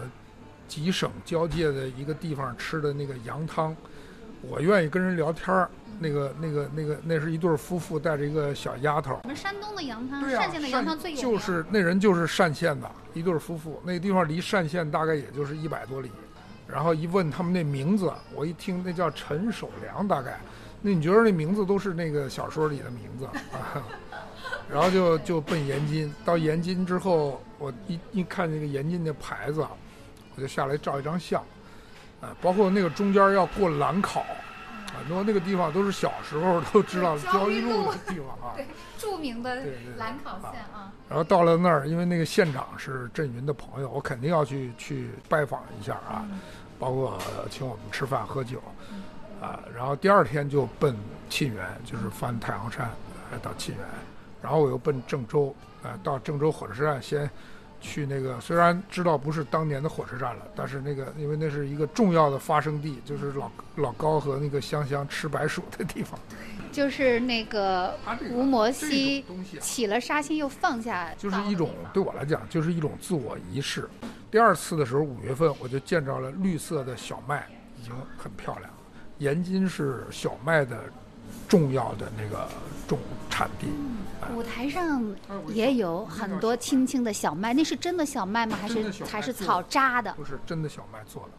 [0.67, 3.75] 几省交界的一个地方吃的那个羊汤，
[4.41, 5.69] 我愿意跟人聊天儿。
[5.99, 9.19] 那个、那个、那个，那是一对儿夫妇带着一个小丫头。
[9.23, 11.21] 我们山东的羊汤，对啊单县的羊汤最有名。
[11.21, 16.11] 就是那人就是单县的一对儿夫妇，那个地方离单县大概也就是一百多里。
[16.67, 20.39] 然后一问他们那名字，我一听那叫陈守良，大概，
[20.81, 23.83] 那你觉得那名字都是那个小说里的名字啊？
[24.71, 29.65] 然后就就奔延津，到延津之后，我一一看那个延津的牌子，
[30.35, 31.41] 我就下来照一张相，
[32.21, 34.23] 啊，包括那个中间要过兰考，
[34.97, 38.53] 很多那个地方都是小时候都知道的焦裕禄的地方啊。
[38.57, 38.65] 对，
[38.97, 39.55] 著名的
[39.97, 40.91] 兰考县啊。
[41.07, 46.25] 然后到了那儿，因为那个县长是郑云的朋友，我肯定要去去拜访一下啊，
[46.77, 48.61] 包括呃请我们吃饭喝酒，
[49.41, 50.95] 啊，然后第二天就奔
[51.29, 52.89] 沁园，就是翻太行山，
[53.31, 53.85] 呃到沁园，
[54.41, 57.29] 然后我又奔郑州，啊，到郑州火车站先
[57.81, 66.19] 去那个，虽然知道不是当年的火车站了，但是那个因为那是一个重要的发生地，就是老老高和那个香香吃白薯的地方。
[66.71, 67.97] 就是那个
[68.31, 69.25] 吴摩西
[69.59, 73.89] 起了杀心又放下，就是一种对我来讲，就是一种自我仪式。
[74.29, 77.47] 第二次的时候，五月份我就见着了绿色的小麦，
[77.81, 78.77] 已经很漂亮了。
[79.17, 80.83] 延津是小麦的
[81.47, 82.47] 重要的那个
[82.87, 83.67] 种产地，
[84.35, 85.03] 舞台上
[85.47, 88.57] 也有很多青青的小麦，那是真的小麦吗？
[88.61, 90.13] 还是还是草扎的？
[90.13, 91.29] 不是真的小麦做的，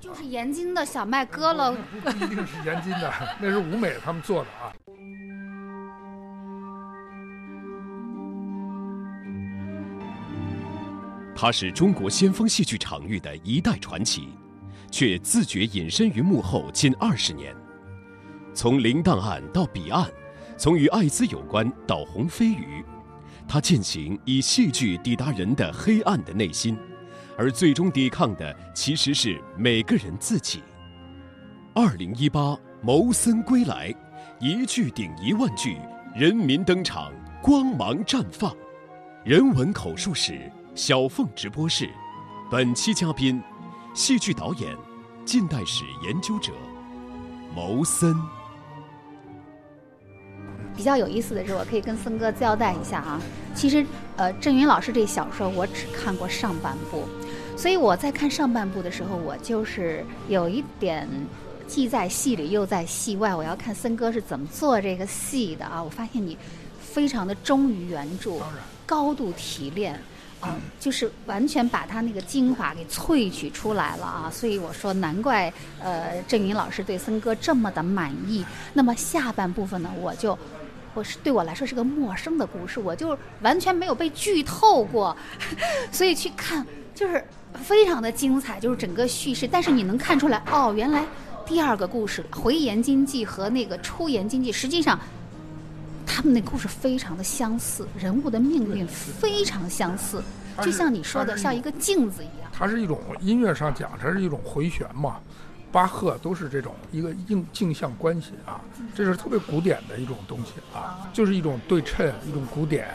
[0.00, 4.72] 就是盐津的小麦割了，不一定是盐津的， 那是舞美他们做的啊。
[11.38, 14.30] 他是中国先锋戏剧场域的一代传奇，
[14.90, 17.54] 却自觉隐身于幕后近二十年。
[18.56, 20.10] 从零档案到彼岸，
[20.56, 22.82] 从与艾滋有关到红飞鱼，
[23.46, 26.74] 他践行以戏剧抵达人的黑暗的内心，
[27.36, 30.62] 而最终抵抗的其实是每个人自己。
[31.74, 33.94] 二零一八谋森归来，
[34.40, 35.76] 一句顶一万句，
[36.14, 38.56] 人民登场，光芒绽放。
[39.22, 41.90] 人文口述史，小凤直播室，
[42.50, 43.38] 本期嘉宾，
[43.92, 44.74] 戏剧导演，
[45.26, 46.52] 近代史研究者，
[47.54, 48.16] 牟森。
[50.76, 53.20] 比较有意思的是，我可以跟森哥交代一下啊。
[53.54, 53.84] 其实，
[54.16, 57.04] 呃，郑云老师这小说我只看过上半部，
[57.56, 61.08] 所以我在看上半部的时候，我就是有一点
[61.66, 63.34] 既在戏里又在戏外。
[63.34, 65.82] 我要看森哥是怎么做这个戏的啊。
[65.82, 66.36] 我发现你
[66.78, 68.38] 非常的忠于原著，
[68.84, 69.98] 高度提炼。
[70.38, 78.44] 啊、就是完全把他那个精华给萃取出来了啊，所以我说难怪呃郑云老师对森哥这么的满意。
[78.74, 80.38] 那么下半部分呢，我就
[80.96, 85.14] 我是对我来说是个陌生的故事，我就完全没有被剧透过，
[85.92, 87.22] 所以去看就是
[87.54, 89.46] 非常的精彩，就是整个叙事。
[89.46, 91.04] 但是你能看出来，哦，原来
[91.44, 94.98] 第二个故事《回延经济》和那个《出延经济》实际上。
[96.08, 100.22] 他们那故事非常的相似，人物的命运非常相似，
[100.62, 102.50] 就像你说的，像一个镜子一样。
[102.52, 105.20] 它是一种音乐上讲，它是一种回旋嘛，
[105.76, 108.62] 巴赫都是这种一个硬镜像关系啊，
[108.94, 112.88] 这是特别古典的一种东西啊，就是一种对称，一种古典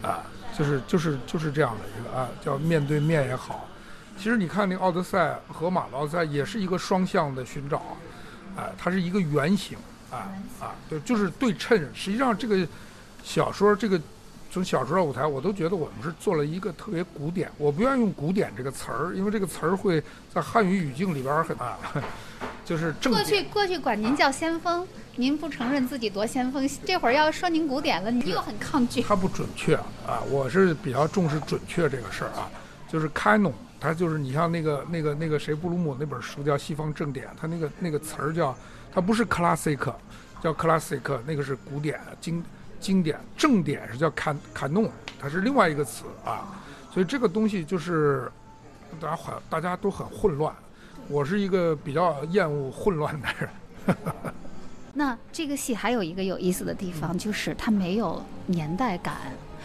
[0.00, 0.22] 啊，
[0.56, 3.66] 就是就是就是这样的一个啊，叫面对面也好。
[4.16, 7.78] 其实你看那个《奥德赛》和《马的奥德赛》也是一个双向的寻找，
[8.56, 9.76] 啊，它是一个圆形。
[10.12, 11.76] 啊啊，对，就是对称。
[11.92, 12.64] 实际上，这个
[13.24, 14.00] 小说，这个
[14.54, 17.50] 从小说到舞台，我都觉得我们是做了一个特别古典。
[17.58, 20.00] 我不愿意用“古典”这个词儿，因为这个词儿会
[20.32, 21.76] 在汉语语境里边很啊，
[22.64, 24.86] 就是正过去过去管您叫先锋，
[25.16, 29.02] 您不承认自己多先锋，这会儿要说您古典了，你又很抗拒。
[29.02, 29.74] 它不准确
[30.06, 32.48] 啊，我是比较重视准确这个事儿啊，
[32.88, 33.50] 就是 canon，
[33.80, 38.56] 它就是你像那个那个那个谁布鲁姆那本书叫《西方正典》，它那个那个词儿叫，
[38.92, 39.92] 它不是 classic，
[40.40, 42.40] 叫 classic，那个是古典经
[42.84, 46.62] 经典，正典是叫坎坎弄它是另外一个词啊。
[46.92, 48.30] 所以这个东西就是
[49.00, 50.54] 大家很大家都很混乱，
[51.08, 53.48] 我是一个比较厌恶混乱的人。
[54.92, 59.16] 那这个戏还有一个有意思的地方，就是它没有年代感。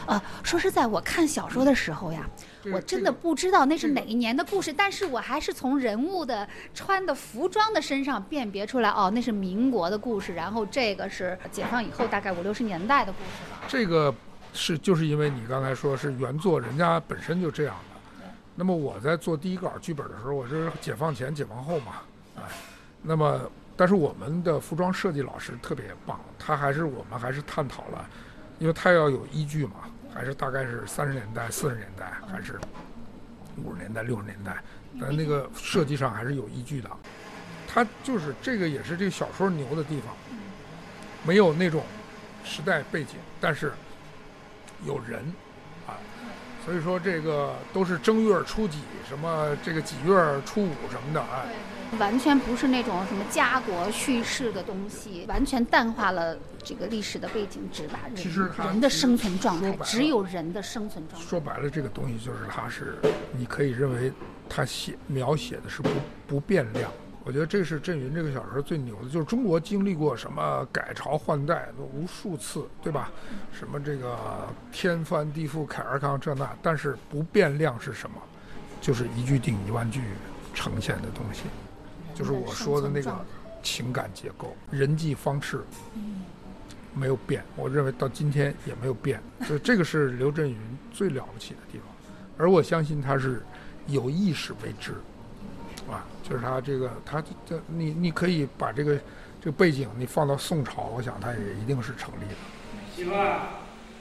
[0.06, 2.28] 啊，说实在，我看小说的时候呀，
[2.74, 13.60] 我真的不知道那是哪一年的故事，但是我还是从人物的穿的服装的身上辨别出来，哦，那是民国的故事，然后这个是解放以后大概五六十年代的故事了。
[13.68, 14.14] 这个
[14.54, 18.26] 是就是因为你刚才说是原作，人家本身就这样的。
[18.56, 22.02] 那么我在做第一稿剧本的时候，我是解放前、解放后嘛，
[22.36, 22.42] 哎，
[23.02, 23.40] 那么
[23.78, 28.10] 但是我们的服装设计老师特别棒，他还是我们还是探讨了，
[28.60, 29.72] 因为他要有依据嘛。
[30.12, 32.60] 还是大概是三十年代、四十年代，还是
[33.64, 34.58] 五十年代、六十年代，
[35.00, 36.90] 但那个设计上还是有依据的。
[37.68, 40.14] 它就是这个，也是这个小说牛的地方，
[41.24, 41.84] 没有那种
[42.44, 43.72] 时代背景，但是
[44.86, 45.22] 有人
[45.88, 45.96] 啊。
[46.66, 51.46] 所以说这个都是正月初几，什么这个几月初五什么的，啊。
[51.98, 61.28] 完全不是那种什么家国叙事的东西，完全淡化了这个历史的背景，只把人人的生存状态，只有人的生存状态。
[61.28, 62.96] 说白了，这个东西就是它是，
[63.32, 64.12] 你可以认为
[64.48, 65.90] 它写描写的是不
[66.28, 66.92] 不变量。
[67.26, 73.12] 我觉得这是郑云这个小说最牛的，就是中国经历过什么改朝换代都无数次，对吧？
[73.52, 74.18] 什么这个
[74.72, 78.16] 天翻地覆、凯尔康这那，但是不变量是什么？
[78.82, 80.02] 就是一句顶一万句
[80.56, 81.44] 呈现的东西。
[82.20, 83.26] 就是我说的那个
[83.64, 85.64] 情感结构、人际方式，
[86.94, 87.42] 没有变。
[87.56, 89.24] 我认为到今天也没有变。
[89.46, 90.58] 所以这个是刘震云
[90.92, 91.88] 最了不起的地方，
[92.38, 93.42] 而我相信他是
[93.88, 94.92] 有意识为之，
[95.90, 98.98] 啊，就是他这个他这你你可以把这个
[99.40, 102.36] 这个背景你放到宋朝，我想他也一定是成立的。
[102.94, 103.48] 媳妇儿，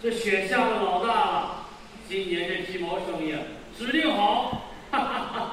[0.02, 1.66] 这雪下的老大了，
[2.08, 3.32] 今年这皮毛生意
[3.78, 4.64] 指定好。
[4.90, 5.44] 哈哈哈。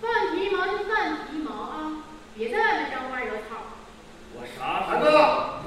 [0.00, 2.04] 算皮毛就算皮毛啊，
[2.38, 3.58] 别在外面沾花惹草。
[4.32, 4.86] 我啥？
[4.86, 5.58] 大哥，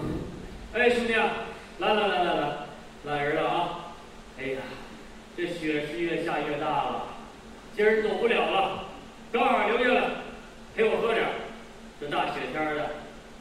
[0.73, 2.57] 哎，兄弟，来来来来来，
[3.03, 3.91] 来人了啊！
[4.39, 4.61] 哎呀，
[5.35, 7.03] 这雪是越下越大了，
[7.75, 8.85] 今儿走不了了，
[9.33, 10.11] 正好留下来
[10.73, 11.27] 陪我喝点。
[11.99, 12.89] 这大雪天的，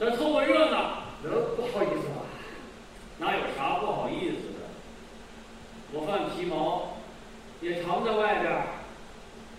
[0.00, 1.04] 咱凑个热闹。
[1.22, 2.26] 那不好意思吧？
[3.18, 4.66] 哪有啥不好意思的？
[5.92, 6.98] 我犯皮毛
[7.60, 8.60] 也常在外边。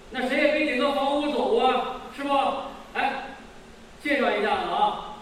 [0.09, 2.30] 那谁也别顶到房屋走啊，是不？
[4.02, 5.16] 哎，介绍一下子啊，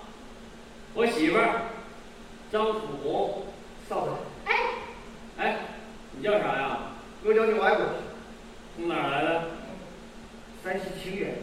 [0.94, 1.62] 我媳妇儿
[2.52, 3.44] 张楚红，
[3.88, 4.12] 嫂子。
[4.46, 4.56] 哎，
[5.38, 5.58] 哎，
[6.12, 6.80] 你叫啥呀？
[7.26, 7.86] 我叫你外婆。
[8.76, 9.44] 从哪儿来的？
[10.64, 11.36] 山西清远。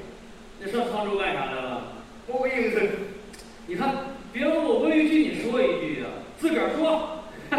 [0.59, 1.82] 你上沧州干啥来了？
[2.26, 2.89] 我个营生。
[3.66, 3.95] 你看，
[4.32, 6.09] 别人我问一句你说一句啊，
[6.39, 7.18] 自个儿说。
[7.51, 7.57] 这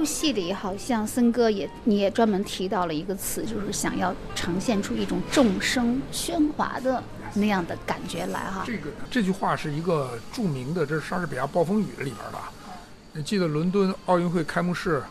[0.00, 7.02] 部戏里，好像森哥也你也专门提到了一个词，就是想要呈现出一种众生喧哗的
[7.34, 8.64] 那样的感觉来哈。
[8.66, 12.38] 这个这句话是一个著名的，这是莎士比亚《暴风雨》里边的。
[13.12, 15.02] 你记得伦敦奥运会开幕式，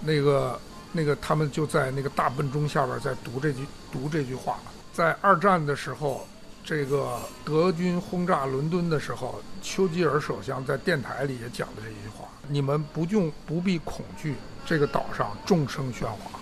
[0.00, 0.58] 那个
[0.92, 4.58] 那个他们就在那个大笨钟下边在读这句读这句话。
[4.94, 6.26] 在二战的时候，
[6.64, 12.21] 这个德军轰炸伦敦的时候，丘吉尔首相在电台里也讲的这句话。
[12.48, 14.34] 你们不用不必恐惧，
[14.66, 16.38] 这个岛上众生喧哗，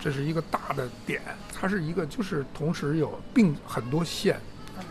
[0.00, 1.20] 这是一个大的点。
[1.52, 4.40] 它是一个，就是同时有并很多线，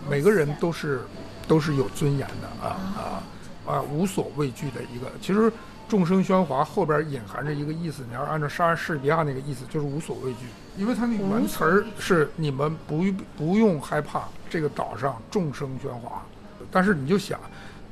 [0.10, 1.02] 每个人都是
[1.47, 3.24] 都是有尊严的啊啊。
[3.66, 5.12] 啊，无所畏惧的一个。
[5.22, 5.52] 其实
[5.88, 10.47] 众生喧哗后边隐含着一个意思，你要按照莎士比亚那个意思，就是无所畏惧，
[10.78, 13.04] 因为他那个原词儿是你们不
[13.38, 16.24] 不用害怕这个岛上众生喧哗，
[16.72, 17.39] 但是你就想。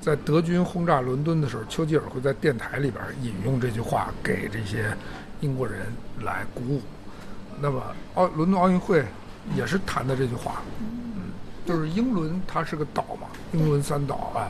[0.01, 4.95] 在德军轰炸伦敦的时候，丘吉尔会在电台里边引用这句话给这些
[5.41, 5.85] 英国人
[6.21, 6.81] 来鼓舞。
[7.61, 7.83] 那么
[8.15, 9.03] 奥伦敦奥运会
[9.55, 11.31] 也是谈的这句话，嗯，
[11.65, 14.47] 就是英伦它是个岛嘛，英伦三岛啊，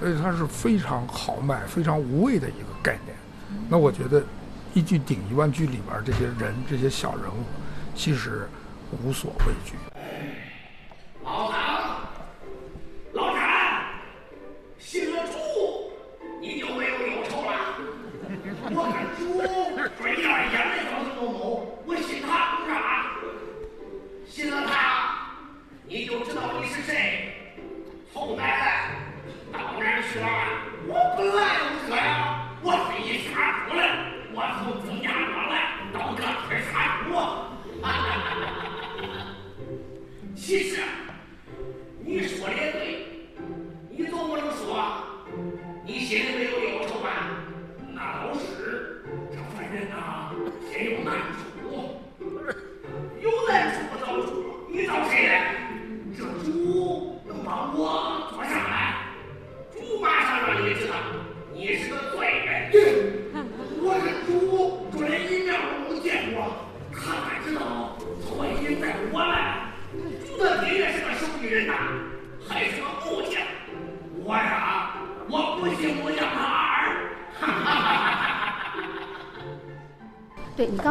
[0.00, 3.14] 所以它是非常豪迈、非常无畏的一个概念。
[3.68, 4.22] 那我觉得
[4.72, 7.44] 一句顶一万句里边这些人、这些小人物，
[7.94, 8.48] 其实
[9.04, 9.74] 无所畏惧。
[11.22, 11.50] 老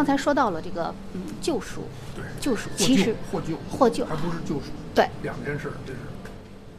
[0.05, 1.81] 刚才说到了这个嗯救赎，
[2.15, 5.99] 对，救赎其实获救获救还不是救赎，对，两件事，这是。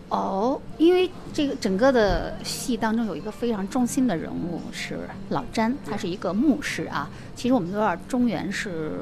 [0.08, 5.00] 哦，因为这个整个的戏当中有一个非常中心的人物是
[5.30, 7.10] 老詹，他是一个牧师啊。
[7.34, 8.92] 其实我们都知道中原是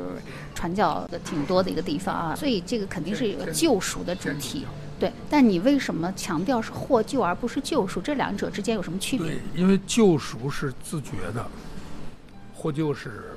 [0.54, 4.64] 传教的挺多的一个地方啊，所以这个肯定是有个救赎的主题。
[4.98, 8.00] 对，但你为什么强调是获救而不是救赎？
[8.00, 11.46] 这两者之间有什么区别对？，因为救赎是自觉的，
[12.54, 13.36] 获救是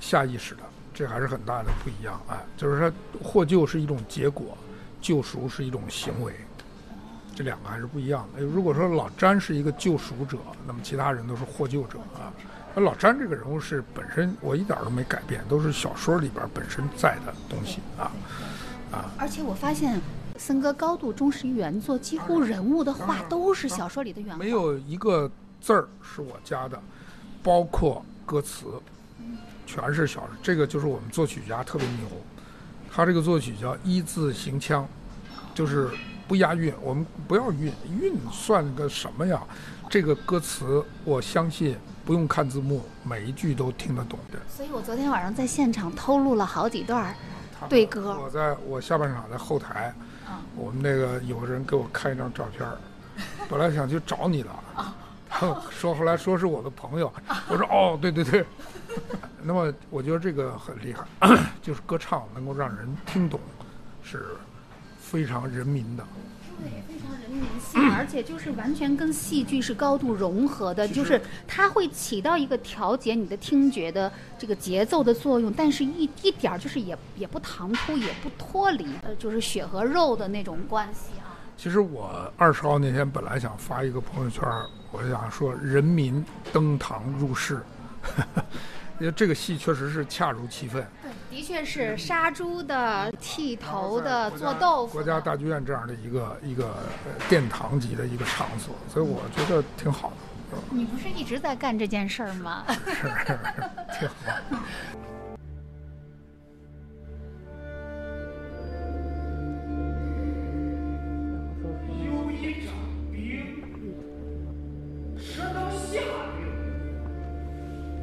[0.00, 0.62] 下意识的，
[0.94, 2.14] 这还是很大的不一样。
[2.28, 2.92] 啊，就是说
[3.22, 4.56] 获救是一种结果，
[5.00, 6.32] 救赎是一种行为，
[7.34, 8.42] 这两个还是不一样的。
[8.42, 12.32] 如果说老詹是一个救赎者，那么其他人都是获救者啊。
[12.74, 18.12] 那老詹这个人物是本身我一点都没改变，都是小说里边本身在的东西啊
[18.92, 19.10] 啊。
[19.18, 20.00] 而且我发现
[20.36, 24.38] 森哥高度忠实于原作，几乎人物的话都是小说里的原话。
[24.38, 25.28] 没有一个
[25.60, 26.80] 字儿是我加的，
[27.42, 28.66] 包括歌词，
[29.68, 30.30] 全是小说。
[30.42, 32.08] 这个就是我们作曲家特别牛，
[32.90, 34.88] 他这个作曲叫一字行腔，
[35.54, 35.90] 就是
[36.26, 36.72] 不押韵。
[36.80, 39.42] 我们不要韵，韵算个什么呀？
[39.90, 44.38] 这个歌词，我相信不用看字幕，每一句都听得懂的。
[44.48, 47.14] 所以我昨天晚上在现场偷录了好几段儿
[47.68, 48.18] 对歌。
[48.18, 49.92] 我在我下半场在后台，
[50.56, 52.78] 我们那个有人给我看一张照片儿，
[53.48, 54.50] 本来想去找你的，
[55.70, 57.12] 说后来说是我的朋友，
[57.48, 58.44] 我说哦，对对对。
[59.42, 61.06] 那么我觉得这个很厉害，
[61.62, 63.40] 就是歌唱能够让人听懂，
[64.02, 64.26] 是
[64.98, 66.04] 非常人民的。
[66.60, 81.30] 对，非常人民性，而且就是完全跟戏剧是高度融合的，就是它会起到一个调节你的听觉的这个节奏的作用，但是一一点儿就是也也不唐突，也不脱离，呃，就是血和肉的那种关系啊。
[81.56, 87.60] 其实我二十号那天本来想发一个朋友圈儿，我想说人民登堂入室，
[89.00, 90.84] 因为这个戏确实是恰如其分。
[91.02, 100.10] 对的确是杀猪的、剃头的、做豆腐国家大剧院这样的一个一个呃殿堂级的一个场所，所以我觉得挺好
[100.50, 102.64] 的，你不是一直在干这件事儿吗？
[102.86, 103.08] 是
[104.00, 104.14] 挺好。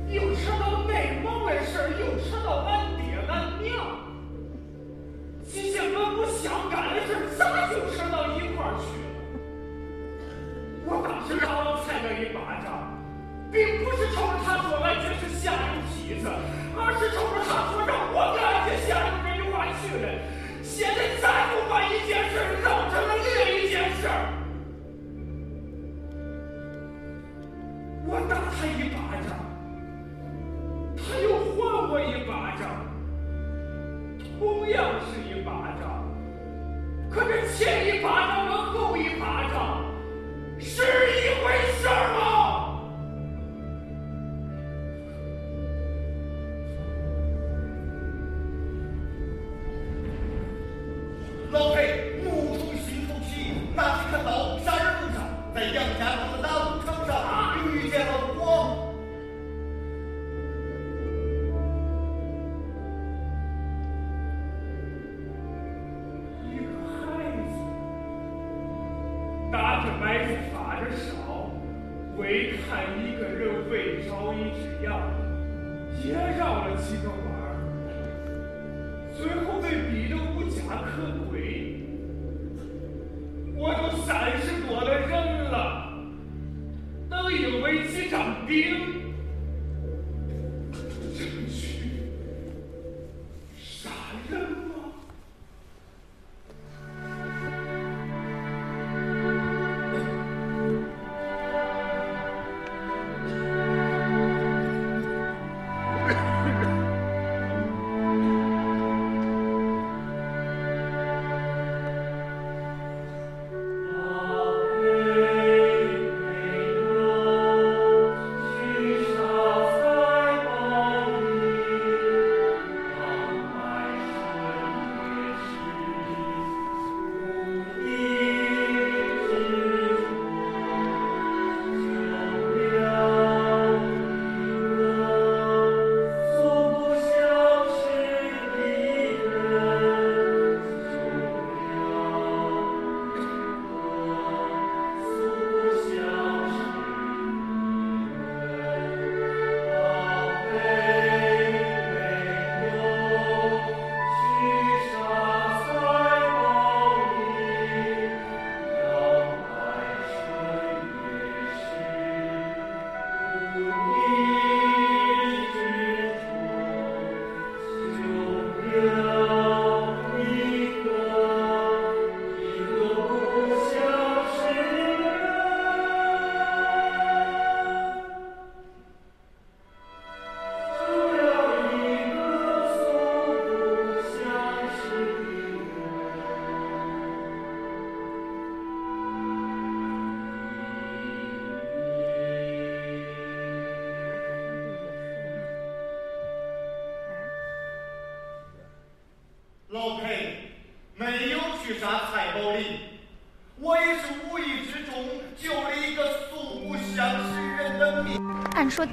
[0.08, 0.36] 有一
[5.96, 7.45] 你们不想干的事。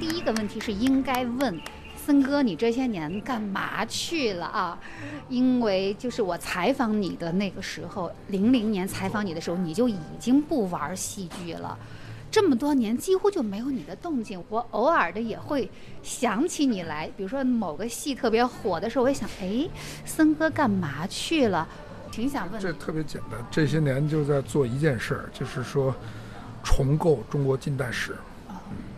[0.05, 1.57] 第一个问题是应该问
[1.95, 4.77] 森哥，你这些年干嘛去了啊？
[5.29, 11.79] 因为就是我采访你的那个时候，零零年采访你的时候，你就已经不玩戏剧了。
[12.29, 19.65] 这么多年几乎就没有你的动静，我偶尔的也会想起你来，比如说某个戏特别火的时候，我也想，哎，
[20.03, 21.65] 森哥干嘛去了？
[22.11, 22.59] 挺想问。
[22.59, 25.95] 这特别简单，这些年就在做一件事儿，就是说
[26.61, 28.17] 重构中国近代史，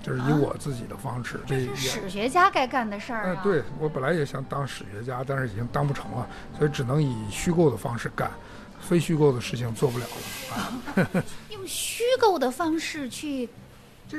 [0.05, 1.39] 就是以我自己的方式。
[1.47, 3.41] 这是史学家该干的事儿啊！
[3.43, 6.27] 对我本来也想当史学家，但是已经当不成了，
[6.57, 8.29] 所以只能以虚构的方式干。
[8.79, 11.23] 非虚构的事情做不了了啊！
[11.49, 13.49] 用虚构的方式去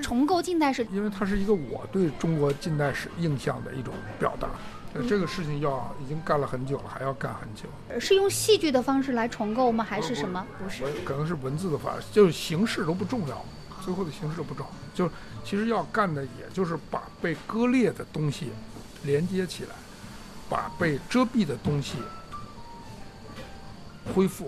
[0.02, 4.48] 重构近代史，因为它是一个我对中国近代史印象的一种表达。
[5.06, 8.00] 这个事情要已经干了很久了，还要干很久。
[8.00, 9.86] 是用戏剧的方式来重构吗？
[9.88, 10.44] 还是什么？
[10.58, 13.44] 不是，可能是文字的方式，就是形式都不重要，
[13.86, 14.72] 最后的形式都不重要。
[14.94, 15.10] 就
[15.42, 18.50] 其实要干的，也就是把被割裂的东西
[19.04, 19.70] 连接起来，
[20.50, 21.96] 把被遮蔽的东西。
[24.14, 24.44] 恢复，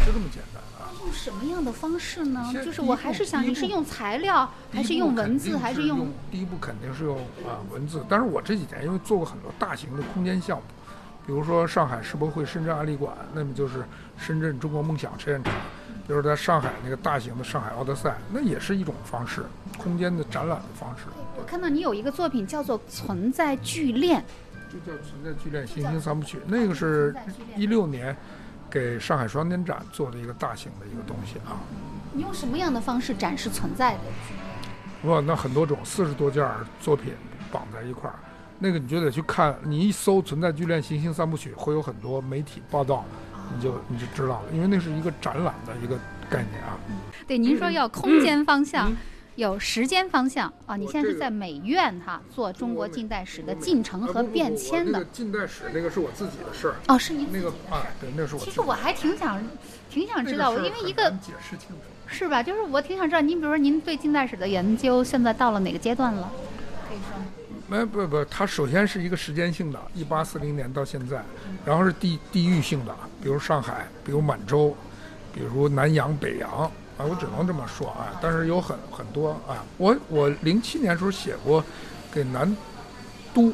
[0.00, 0.90] 就这么简单啊！
[1.00, 2.52] 用什么样的方式呢？
[2.64, 6.08] 就是我还是想，你是用材料，还是用文字，还是用？
[6.32, 8.04] 第一步肯定是用啊文字。
[8.08, 10.64] 但是我这几年因为做过很多大型的空间项目，
[11.24, 13.84] 比如说上海世博会深圳案例馆，那么就是
[14.18, 15.54] 深圳中国梦想实验场；，
[16.12, 19.46] 比如在上海那个大型的上海奥德赛，那也是一种方式，
[19.78, 21.04] 空间的展览的方式。
[21.38, 24.20] 我看到你有一个作品叫做《存在巨链》，
[24.70, 27.16] 就叫《存在巨链行星三部曲》，那个是
[27.56, 28.14] 一六年。
[28.70, 31.60] 给上海双年展做的一个大型的一个东西啊！
[32.14, 35.10] 你用什么样的方式展示存在的？
[35.10, 36.46] 哇，那很多种，四十多件
[36.80, 37.12] 作品
[37.50, 38.16] 绑在一块儿，
[38.58, 39.54] 那个你就得去看。
[39.62, 43.04] 你一搜《存在巨链行星三部曲》，会有很多媒体报道，
[43.54, 45.96] 你就你就知道了，因为那是一个展览的一个
[46.28, 46.78] 概念啊。
[47.26, 48.92] 对，您说要空间方向。
[49.36, 50.76] 有时间方向啊！
[50.76, 55.02] 你现在是在美院哈做中国近代史的进程和变迁的。
[55.06, 58.40] 近代史那个是我自己的事儿哦，是您那个啊，对，那是我。
[58.42, 59.42] 其实我还挺想，
[59.88, 61.76] 挺想知道，因为一个解释清楚
[62.06, 62.42] 是吧？
[62.42, 66.30] 就是我挺想知道，您比如说您对近代史的研究现在到了哪个阶段了？
[67.72, 67.78] 可以说吗？
[67.78, 71.22] 没不不，它首先是一个时间性的，一八四零年到现在，
[71.64, 74.76] 然后是地地域性的，比如上海，比如满洲，
[75.32, 76.70] 比如南洋、北洋。
[76.98, 81.64] 啊，我只能这么说啊，但是有很很多啊，我我零七年时候写过，
[82.12, 82.54] 给南
[83.32, 83.50] 都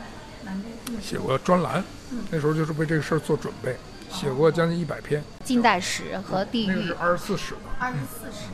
[1.00, 1.82] 写过专栏，
[2.30, 3.76] 那时候就是为这个事儿做准备，
[4.10, 5.22] 写过将近一百篇。
[5.44, 8.48] 近代史和地域，那是二十四史二十四史，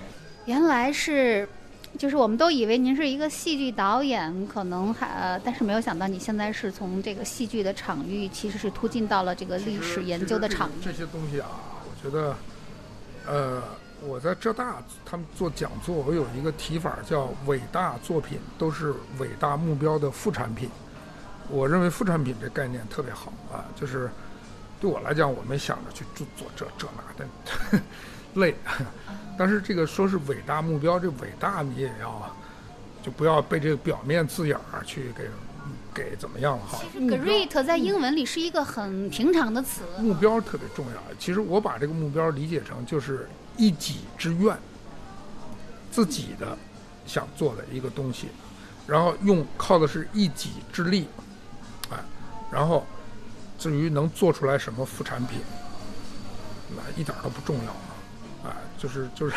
[0.45, 1.49] 原来是
[1.97, 10.73] 就是我们都以为您是一个戏剧导演，可能还，呃但是没有想到你现在是从这个戏剧的场域，其实是突进到了这个历史研究的场域。
[10.83, 11.49] 这些东西啊，
[11.85, 12.37] 我觉得，
[13.27, 13.63] 呃，
[14.03, 20.69] 我在浙大他们做讲座，我有一个提法叫“伟大作品都是伟大目标的副产品”。
[21.49, 24.11] 我认为副产品这概念特别好啊，就是
[24.81, 27.25] 对我来讲，我没想着去做做这这那
[27.79, 27.83] 的，
[28.35, 28.55] 累。
[29.37, 32.35] 但是这个说是伟大目标，这伟大你也要，
[33.03, 35.29] 就不要被这个表面字眼儿去给
[35.93, 36.79] 给怎么样了哈。
[36.81, 39.83] 其实 Great 在英文里是一个很平常的词。
[39.99, 41.01] 目标特别重要。
[41.19, 44.57] 其实我把这个目标理解成就是一己之愿，
[45.91, 46.57] 自己的
[47.07, 48.29] 想做的一个东西，
[48.87, 51.09] 然后用靠的是一己之力，
[51.91, 51.97] 哎，
[52.53, 52.85] 然后
[53.59, 55.41] 至于能做出来什么副产品，
[56.71, 57.73] 那一点儿都不重要
[58.85, 59.35] 就是就是，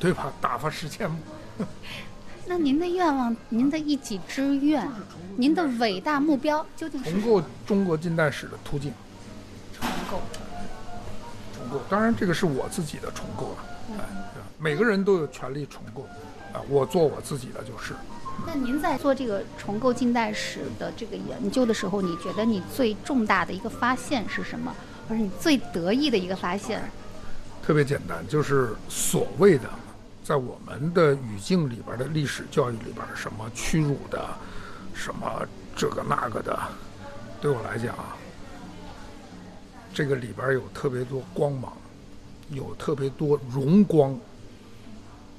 [0.00, 0.32] 对吧？
[0.40, 1.16] 打发时间嘛。
[2.46, 4.90] 那您的愿望，您的一己之愿，
[5.36, 8.92] 您的伟大目标究竟是重构中国近代史的途径。
[9.72, 10.20] 重构。
[11.54, 14.04] 重构，当然这个是我自己的重构了，哎，
[14.58, 16.02] 每个人都有权利重构，
[16.52, 17.94] 啊，我做我自己的就是。
[18.44, 24.74] 那您在做这个重构近代史的这个研究的时候，你觉得你最重大的一个发现是什么，
[25.08, 26.82] 或者你最得意的一个发现？
[27.62, 29.70] 特别简单，就是所谓的，
[30.24, 34.28] 在我们的语境里边的历史教育里边，什么屈辱的，
[34.92, 35.46] 什么
[35.76, 36.58] 这个那个的，
[37.40, 38.16] 对我来讲啊，
[39.94, 41.72] 这个里边有特别多光芒，
[42.50, 44.18] 有特别多荣光。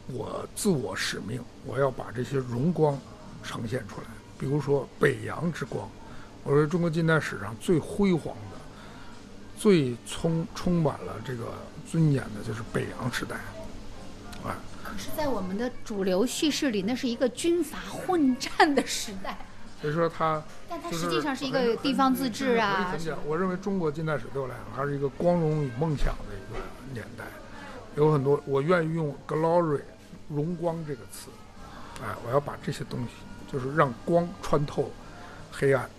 [0.08, 3.00] 我自我使命，我要把这些荣光
[3.44, 4.08] 呈现出来。
[4.38, 5.90] 比如说北洋之光，
[6.44, 8.36] 我说中国近代史上最辉煌、
[9.64, 11.54] 最充充满了这个
[11.90, 13.38] 尊严的，就是北洋时代。
[14.44, 19.38] 啊，可是，在我们的主流叙事里，那是一个军阀混战的时代。
[19.82, 22.94] 所以说它，但它实际上是一个地方自治啊。
[23.26, 26.60] 我认为中国近代史对我来讲，还是一个光荣与梦想的一个
[26.92, 27.24] 年代。
[27.96, 29.80] 有很多，我愿意用 “glory”。
[30.28, 31.30] 荣光这个词，
[32.02, 33.12] 哎，我要把这些东西，
[33.50, 34.92] 就是让光穿透
[35.52, 35.90] 黑暗，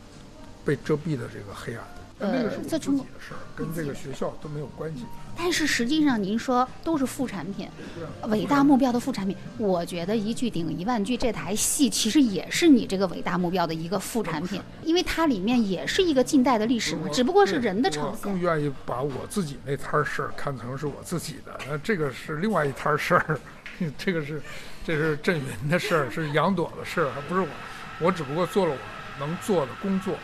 [0.66, 1.82] 被遮蔽的这个黑暗。
[2.20, 5.04] 呃，那个是自己的事儿，跟这个学校都没有关系。
[5.36, 7.68] 但是实际上，您说都是副产品，
[8.28, 9.36] 伟大目标的副产品。
[9.58, 18.22] 我觉得一句顶一万句，这台戏其实也是你这个伟大目标的一个副产品，因为它里面也是一个近代的历史嘛，只不过是人的呈现。
[18.22, 23.40] 更愿意把我自己那摊事儿看成是我自己的，那这个是另外一摊事儿。
[23.98, 24.40] 这个是，
[24.86, 27.48] 这是振云的事儿，是杨朵的事儿，还不是我。
[28.00, 28.78] 我只不过做了我
[29.18, 30.14] 能做的工作。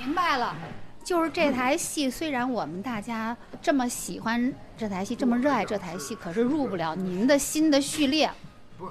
[0.00, 0.56] 明白了，
[1.04, 8.30] 就是这台戏，虽然我们大家这么喜欢这台戏，这么热爱这台戏，可是入不了您的新的序列。
[8.78, 8.86] 不，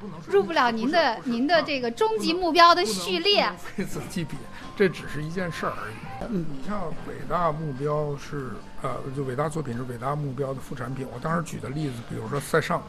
[0.00, 3.48] 不能入不了您的您的这个终极目标的序列。
[3.76, 4.36] 非此即彼，
[4.76, 5.94] 这只是一件事儿而已。
[6.28, 8.50] 嗯，你像伟大目标是。
[8.80, 11.04] 呃，就伟大作品是伟大目标的副产品。
[11.12, 12.80] 我当时举的例子，比如说塞尚，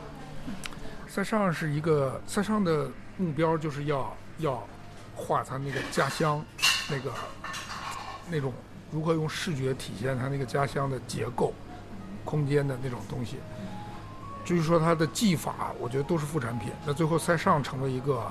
[1.07, 4.67] 塞尚是一个塞尚的目标就是要要
[5.15, 6.45] 画他那个家乡，
[6.91, 7.11] 那个
[8.29, 8.53] 那种
[8.91, 11.53] 如何用视觉体现他那个家乡的结构、
[12.23, 13.37] 空间的那种东西。
[14.45, 16.71] 至于说他的技法，我觉得都是副产品。
[16.85, 18.25] 那最后塞尚成为一个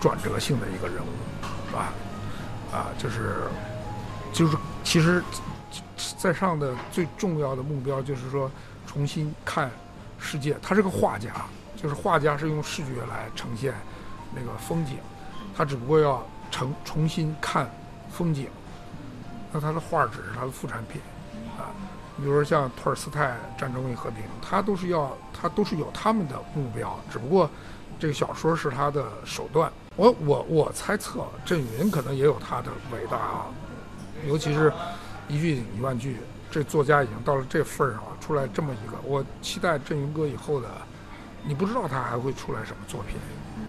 [0.00, 1.08] 转折性的一个人物，
[1.68, 1.92] 是吧
[2.72, 3.42] 啊，就是
[4.32, 5.22] 就是其实。
[6.18, 8.50] 在上的最重要的目标就是说，
[8.86, 9.70] 重新看
[10.18, 10.54] 世界。
[10.62, 11.30] 他是个画家，
[11.74, 13.72] 就是画家是用视觉来呈现
[14.34, 14.98] 那个风景，
[15.56, 17.70] 他只不过要重重新看
[18.10, 18.48] 风景。
[19.52, 21.00] 那他的画只是他的副产品
[21.58, 21.70] 啊。
[22.16, 27.48] 你比如说像托尔斯泰《战争与和平》，他都是要他都是有他们的目标，只不过
[27.98, 29.70] 这个小说是他的手段。
[29.96, 33.46] 我我我猜测郑云可能也有他的伟大，啊，
[34.26, 34.72] 尤其是。
[35.28, 36.18] 一句顶一万句，
[36.52, 40.68] 这作家已经到了这份儿上了，出来这么一个，我期待振云哥以后的，
[41.42, 43.16] 你不知道他还会出来什么作品，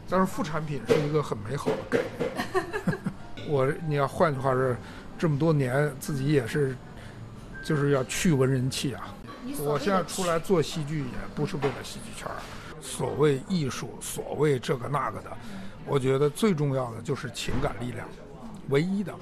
[0.08, 3.50] 但是副产品是一个很美好的概念。
[3.50, 4.76] 我你要换句话说，
[5.18, 6.76] 这么多年自己也是，
[7.64, 9.14] 就是要去文人气啊。
[9.60, 12.36] 我现在出来做戏剧也不是为了戏剧圈儿，
[12.82, 15.32] 所谓艺术，所谓这个那个的，
[15.86, 18.08] 我觉得最重要的就是情感力量，
[18.70, 19.14] 唯一的。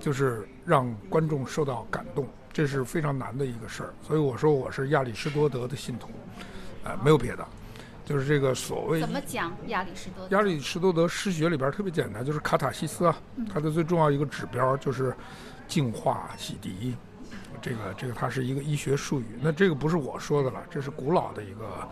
[0.00, 3.94] 就是让观众受到感动，这是非常难的一个事儿。
[4.04, 6.08] 所以我说我是亚里士多德的信徒，
[6.82, 7.46] 呃，没有别的，
[8.04, 10.36] 就是这个所谓怎么讲亚里士多德？
[10.36, 13.16] 亚里士多德诗学里边特别简单，就是卡塔西斯啊，
[13.52, 15.14] 它的最重要一个指标就是
[15.68, 16.94] 净化、洗涤。
[17.60, 21.88] 这个这个它是一个医学术语，那这个不是我说的了，这是古老的一个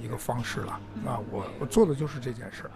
[0.00, 0.72] 一个方式了。
[1.06, 2.70] 啊，我我做的就是这件事儿，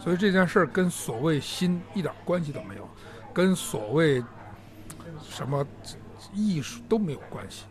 [0.00, 2.88] 所以这件事儿跟所谓心一点关系都没有，
[3.32, 4.20] 跟所谓
[5.22, 5.64] 什么
[6.32, 7.64] 艺术都没有关系。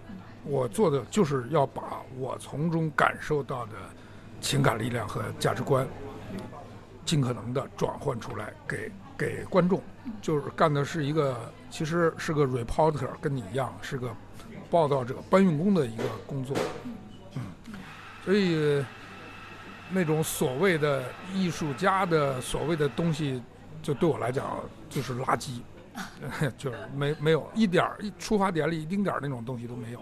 [0.45, 3.73] 我做的就是要把我从中感受到的
[4.43, 5.87] 情感力量和价值观，
[7.05, 9.81] 尽可能的转换出来给给观众，
[10.21, 14.13] 就是干的是一个其实是个 reporter，跟你一样是个
[14.69, 16.57] 报道者、搬运工的一个工作，
[17.35, 17.41] 嗯，
[18.25, 18.83] 所以
[19.89, 23.41] 那种所谓的艺术家的所谓的东西，
[23.81, 25.61] 就对我来讲就是垃圾。
[26.57, 30.01] 就是没没有一点儿一出发点里一丁点儿那种东西都没有，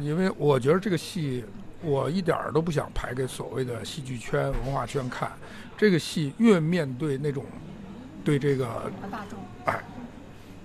[0.00, 1.44] 因为我觉得这个戏
[1.82, 5.30] 我一点儿都不想排给所谓的戏剧圈文化圈看，
[5.76, 7.44] 这个戏越面对那种
[8.24, 9.38] 对这个大众。
[9.64, 9.82] 哎，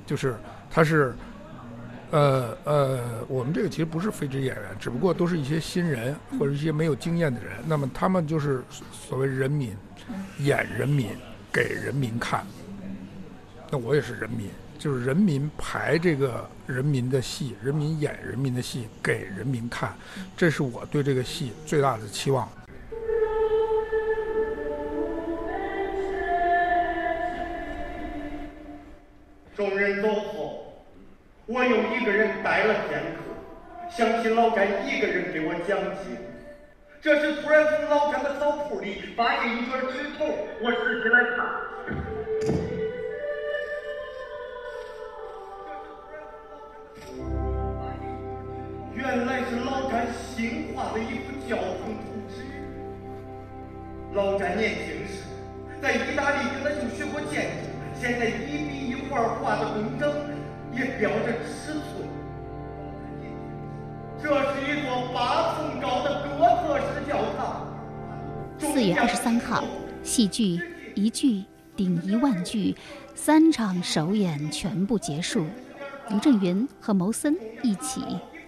[0.05, 0.36] 就是
[0.70, 1.16] 他是
[2.11, 9.76] 呃呃，我们这个其实不是非职演员，只不过都是一些新人或者一些没有经验的人，那么他们就是所谓人民
[10.39, 11.09] 演人民
[11.51, 12.45] 给人民看。
[13.72, 14.49] 那我也是人民，
[14.86, 19.92] 就是人民排这个人民的戏，人民演人民的戏给人民看，
[20.38, 22.48] 这是我对这个戏最大的期望。
[29.56, 30.86] 众人走后，
[31.48, 33.24] 我又一个人待了片刻，
[33.90, 36.22] 想起老詹一个人给我讲解。
[37.02, 40.28] 这时突然从老詹的草铺里发现一卷纸头，
[40.62, 42.74] 我拾起来看。
[49.06, 52.41] 原来是老詹新画的一幅教堂图纸。
[54.16, 55.22] 老詹年轻时
[55.80, 57.70] 在意大利跟他就学过建筑，
[58.01, 60.12] 现在一笔一画画的工整，
[60.74, 62.10] 也标着尺寸。
[64.20, 67.68] 这是一座八层高的哥特式教堂。
[68.58, 69.64] 四月二十三号，
[70.01, 70.60] 戏剧
[70.95, 71.43] 一句
[71.76, 72.76] 顶一万句，
[73.14, 75.45] 三场首演全部结束。
[76.10, 78.01] 刘震云和牟森一起。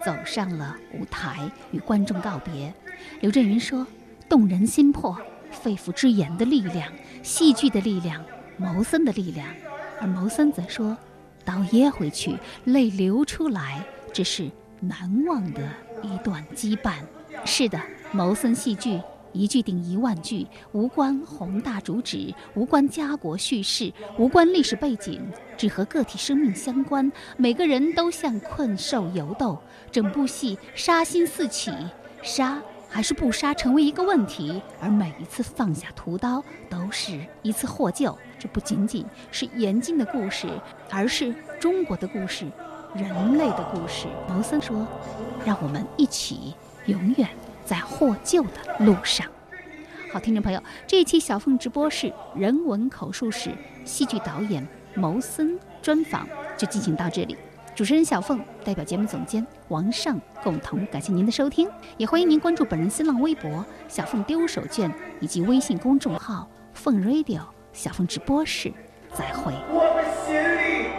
[0.08, 2.74] 走上了舞台，与观众告别。
[3.20, 3.86] 刘震云说
[4.30, 5.18] ：“动人心魄，
[5.51, 6.89] 肺腑之言的力量，
[7.22, 8.24] 戏剧的力量，
[8.55, 9.45] 谋森的力量。”
[9.99, 10.97] 而谋森则说
[11.43, 14.49] ：“刀噎回去，泪流出来，这是
[14.80, 15.70] 难忘的
[16.01, 16.93] 一段羁绊。”
[17.43, 17.78] 是的，
[18.14, 19.01] 谋森戏剧。
[19.38, 25.22] 一句顶一万句，无关宏大主旨，无关家国叙事，无关历史背景，
[25.56, 27.12] 只和个体生命相关。
[27.38, 29.58] 每个人都像困兽犹斗，
[29.92, 31.72] 整部戏杀心四起，
[32.24, 32.60] 杀
[32.90, 34.60] 还是不杀成为一个问题。
[34.82, 38.18] 而每一次放下屠刀，都是一次获救。
[38.40, 40.48] 这不仅仅是严禁的故事，
[40.90, 42.46] 而是中国的故事，
[42.96, 44.08] 人类的故事。
[44.28, 44.88] 毛森说
[45.46, 46.56] ：“让我们一起，
[46.88, 47.30] 永远。”
[47.68, 48.49] 在获救的
[48.80, 49.28] 路上，
[50.09, 53.51] 好，听众朋友，这一期小凤直播室人文口述史
[53.84, 54.65] 戏剧导演
[54.95, 57.36] 牟森专访就进行到这里。
[57.76, 64.89] 主持人小凤代表节目总监王尚共同感谢您的收听，也欢迎您关注本人新浪微博小凤丢手绢
[65.20, 67.41] 以及微信公众号凤 radio
[67.74, 68.72] 小凤直播室。
[69.13, 69.53] 再会。
[69.70, 70.97] 我的心里。